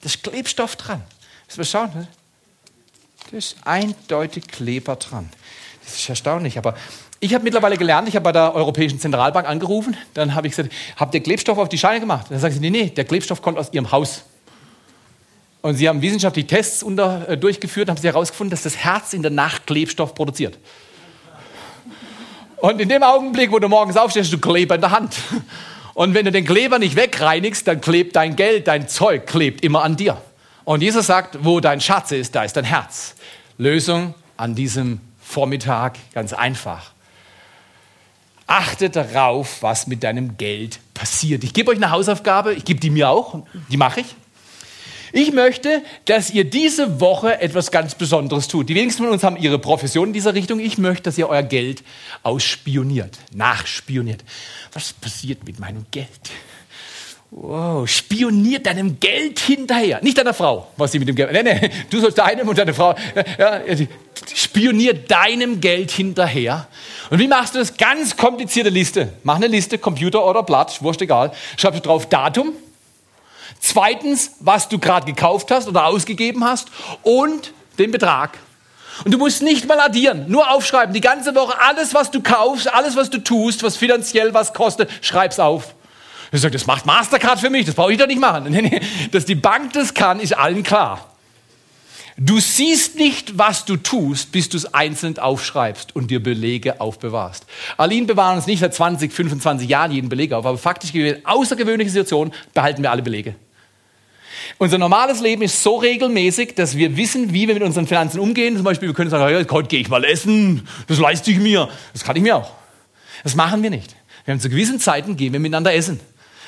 [0.00, 1.02] Da ist Klebstoff dran.
[1.46, 1.90] Das wir schauen.
[1.94, 2.08] Ne?
[3.30, 5.28] Da ist eindeutig Kleber dran.
[5.84, 6.56] Das ist erstaunlich.
[6.56, 6.74] Aber
[7.20, 10.72] ich habe mittlerweile gelernt, ich habe bei der Europäischen Zentralbank angerufen, dann habe ich gesagt,
[10.96, 12.26] habt ihr Klebstoff auf die Scheine gemacht?
[12.30, 14.22] Dann sagen sie, nee, nee, der Klebstoff kommt aus ihrem Haus.
[15.68, 19.20] Und sie haben wissenschaftliche Tests unter, äh, durchgeführt, haben sie herausgefunden, dass das Herz in
[19.20, 20.58] der Nacht Klebstoff produziert.
[22.56, 25.18] Und in dem Augenblick, wo du morgens aufstehst, du Kleber in der Hand.
[25.92, 29.82] Und wenn du den Kleber nicht wegreinigst, dann klebt dein Geld, dein Zeug klebt immer
[29.84, 30.16] an dir.
[30.64, 33.14] Und Jesus sagt, wo dein Schatz ist, da ist dein Herz.
[33.58, 36.92] Lösung an diesem Vormittag ganz einfach.
[38.46, 41.44] Achte darauf, was mit deinem Geld passiert.
[41.44, 44.16] Ich gebe euch eine Hausaufgabe, ich gebe die mir auch, die mache ich.
[45.12, 48.68] Ich möchte, dass ihr diese Woche etwas ganz Besonderes tut.
[48.68, 50.60] Die wenigsten von uns haben ihre Profession in dieser Richtung.
[50.60, 51.82] Ich möchte, dass ihr euer Geld
[52.22, 54.24] ausspioniert, nachspioniert.
[54.72, 56.08] Was passiert mit meinem Geld?
[57.30, 60.00] Wow, spioniert deinem Geld hinterher.
[60.02, 61.30] Nicht deiner Frau, was sie mit dem Geld.
[61.30, 62.94] Nee, nee, du sollst deinem und deine Frau.
[63.38, 63.60] Ja,
[64.34, 66.68] spioniert deinem Geld hinterher.
[67.10, 67.76] Und wie machst du das?
[67.76, 69.12] Ganz komplizierte Liste.
[69.24, 71.32] Mach eine Liste, Computer oder Blatt, wurscht egal.
[71.58, 72.54] Schreib drauf Datum.
[73.60, 76.68] Zweitens, was du gerade gekauft hast oder ausgegeben hast.
[77.02, 78.38] Und den Betrag.
[79.04, 80.92] Und du musst nicht mal addieren, nur aufschreiben.
[80.92, 84.90] Die ganze Woche alles, was du kaufst, alles, was du tust, was finanziell was kostet,
[85.02, 85.74] schreib's auf.
[86.32, 88.70] Ich sage, das macht Mastercard für mich, das brauche ich doch nicht machen.
[89.12, 91.12] Dass die Bank das kann, ist allen klar.
[92.20, 97.46] Du siehst nicht, was du tust, bis du es einzeln aufschreibst und dir Belege aufbewahrst.
[97.76, 101.90] Aline bewahren uns nicht seit 20, 25 Jahren jeden Beleg auf, aber faktisch in außergewöhnliche
[101.90, 103.36] Situationen behalten wir alle Belege.
[104.58, 108.56] Unser normales Leben ist so regelmäßig, dass wir wissen, wie wir mit unseren Finanzen umgehen.
[108.56, 111.68] Zum Beispiel, wir können sagen, ja, heute gehe ich mal essen, das leiste ich mir.
[111.92, 112.52] Das kann ich mir auch.
[113.22, 113.94] Das machen wir nicht.
[114.24, 116.00] Wir haben zu gewissen Zeiten gehen wir miteinander essen.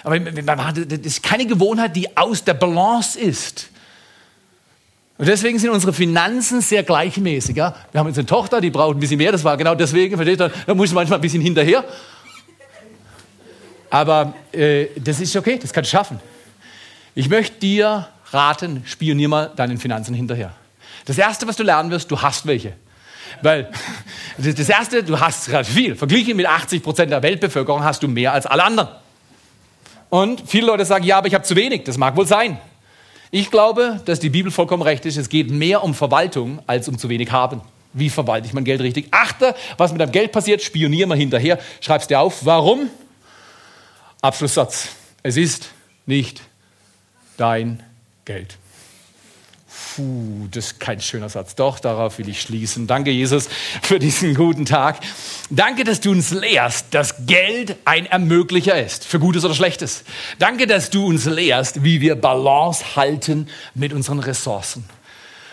[0.03, 3.68] Aber das ist keine Gewohnheit, die aus der Balance ist.
[5.18, 7.55] Und deswegen sind unsere Finanzen sehr gleichmäßig.
[7.55, 7.74] Ja?
[7.93, 9.32] Wir haben jetzt eine Tochter, die braucht ein bisschen mehr.
[9.32, 10.51] Das war genau deswegen, versteht ihr?
[10.66, 11.84] Da muss manchmal ein bisschen hinterher.
[13.91, 16.18] Aber äh, das ist okay, das kann ich schaffen.
[17.15, 20.53] Ich möchte dir raten, spionier mal deinen Finanzen hinterher.
[21.05, 22.75] Das Erste, was du lernen wirst, du hast welche.
[23.43, 23.71] Weil
[24.39, 25.97] das Erste, du hast relativ viel.
[25.97, 28.89] Verglichen mit 80 Prozent der Weltbevölkerung hast du mehr als alle anderen.
[30.09, 31.85] Und viele Leute sagen, ja, aber ich habe zu wenig.
[31.85, 32.59] Das mag wohl sein.
[33.31, 35.17] Ich glaube, dass die Bibel vollkommen recht ist.
[35.17, 37.61] Es geht mehr um Verwaltung als um zu wenig haben.
[37.93, 39.09] Wie verwalte ich mein Geld richtig?
[39.13, 40.63] Achte, was mit deinem Geld passiert.
[40.63, 41.59] Spionier mal hinterher.
[41.81, 42.45] Schreib's dir auf.
[42.45, 42.89] Warum?
[44.21, 44.89] Abschlusssatz.
[45.23, 45.71] Es ist
[46.07, 46.43] nicht
[47.41, 47.82] dein
[48.24, 48.59] Geld.
[49.95, 51.55] Puh, das ist kein schöner Satz.
[51.55, 52.86] Doch, darauf will ich schließen.
[52.86, 53.49] Danke, Jesus,
[53.82, 55.01] für diesen guten Tag.
[55.49, 60.05] Danke, dass du uns lehrst, dass Geld ein Ermöglicher ist, für Gutes oder Schlechtes.
[60.38, 64.84] Danke, dass du uns lehrst, wie wir Balance halten mit unseren Ressourcen.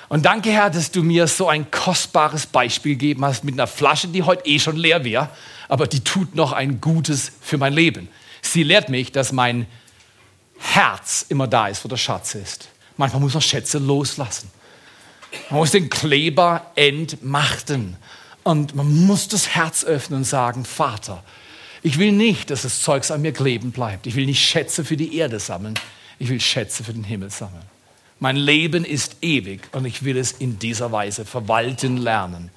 [0.10, 4.08] Und danke, Herr, dass du mir so ein kostbares Beispiel gegeben hast mit einer Flasche,
[4.08, 5.30] die heute eh schon leer wäre,
[5.68, 8.08] aber die tut noch ein Gutes für mein Leben.
[8.42, 9.68] Sie lehrt mich, dass mein
[10.60, 12.70] Herz immer da ist, wo der Schatz ist.
[12.98, 14.50] Manchmal muss man Schätze loslassen.
[15.50, 17.98] Man muss den Kleber entmachten.
[18.44, 21.24] Und man muss das Herz öffnen und sagen, Vater,
[21.84, 24.08] ich will nicht, dass das Zeugs an mir kleben bleibt.
[24.08, 25.76] Ich will nicht Schätze für die Erde sammeln.
[26.18, 27.64] Ich will Schätze für den Himmel sammeln.
[28.20, 32.50] Mein Leben ist ewig und ich will es in dieser Weise verwalten lernen.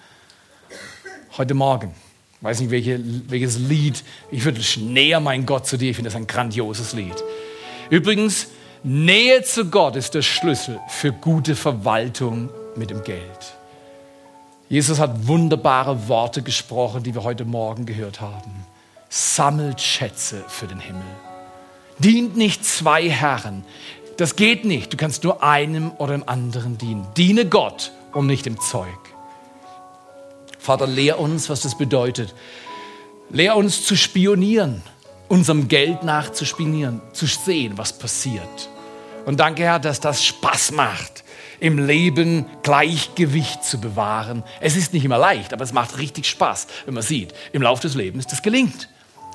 [1.37, 1.95] Heute Morgen,
[2.41, 2.99] weiß nicht welche,
[3.29, 5.91] welches Lied, ich würde näher, mein Gott, zu dir.
[5.91, 7.23] Ich finde das ein grandioses Lied.
[7.91, 8.47] Übrigens,
[8.82, 13.57] Nähe zu Gott ist der Schlüssel für gute Verwaltung mit dem Geld.
[14.68, 18.64] Jesus hat wunderbare Worte gesprochen, die wir heute Morgen gehört haben.
[19.09, 21.03] Sammelt Schätze für den Himmel.
[21.99, 23.64] Dient nicht zwei Herren.
[24.16, 24.93] Das geht nicht.
[24.93, 27.07] Du kannst nur einem oder dem anderen dienen.
[27.16, 28.88] Diene Gott und nicht dem Zeug.
[30.59, 32.34] Vater, lehr uns, was das bedeutet.
[33.30, 34.82] Lehr uns zu spionieren
[35.31, 38.68] unserem Geld nachzuspionieren, zu sehen, was passiert.
[39.26, 41.22] Und danke, Herr, dass das Spaß macht,
[41.61, 44.43] im Leben Gleichgewicht zu bewahren.
[44.61, 47.83] Es ist nicht immer leicht, aber es macht richtig Spaß, wenn man sieht, im Laufe
[47.83, 48.89] des Lebens, das gelingt.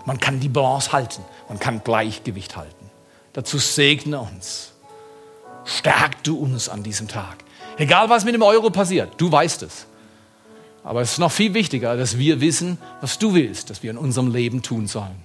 [0.06, 2.92] Man kann die Balance halten, man kann Gleichgewicht halten.
[3.32, 4.74] Dazu segne uns.
[5.64, 7.38] Stärk du uns an diesem Tag.
[7.78, 9.86] Egal, was mit dem Euro passiert, du weißt es.
[10.84, 13.98] Aber es ist noch viel wichtiger, dass wir wissen, was du willst, dass wir in
[13.98, 15.25] unserem Leben tun sollen.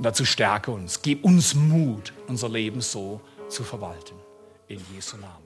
[0.00, 3.20] Und dazu stärke uns, gib uns Mut, unser Leben so
[3.50, 4.14] zu verwalten.
[4.66, 5.39] In Jesu Namen.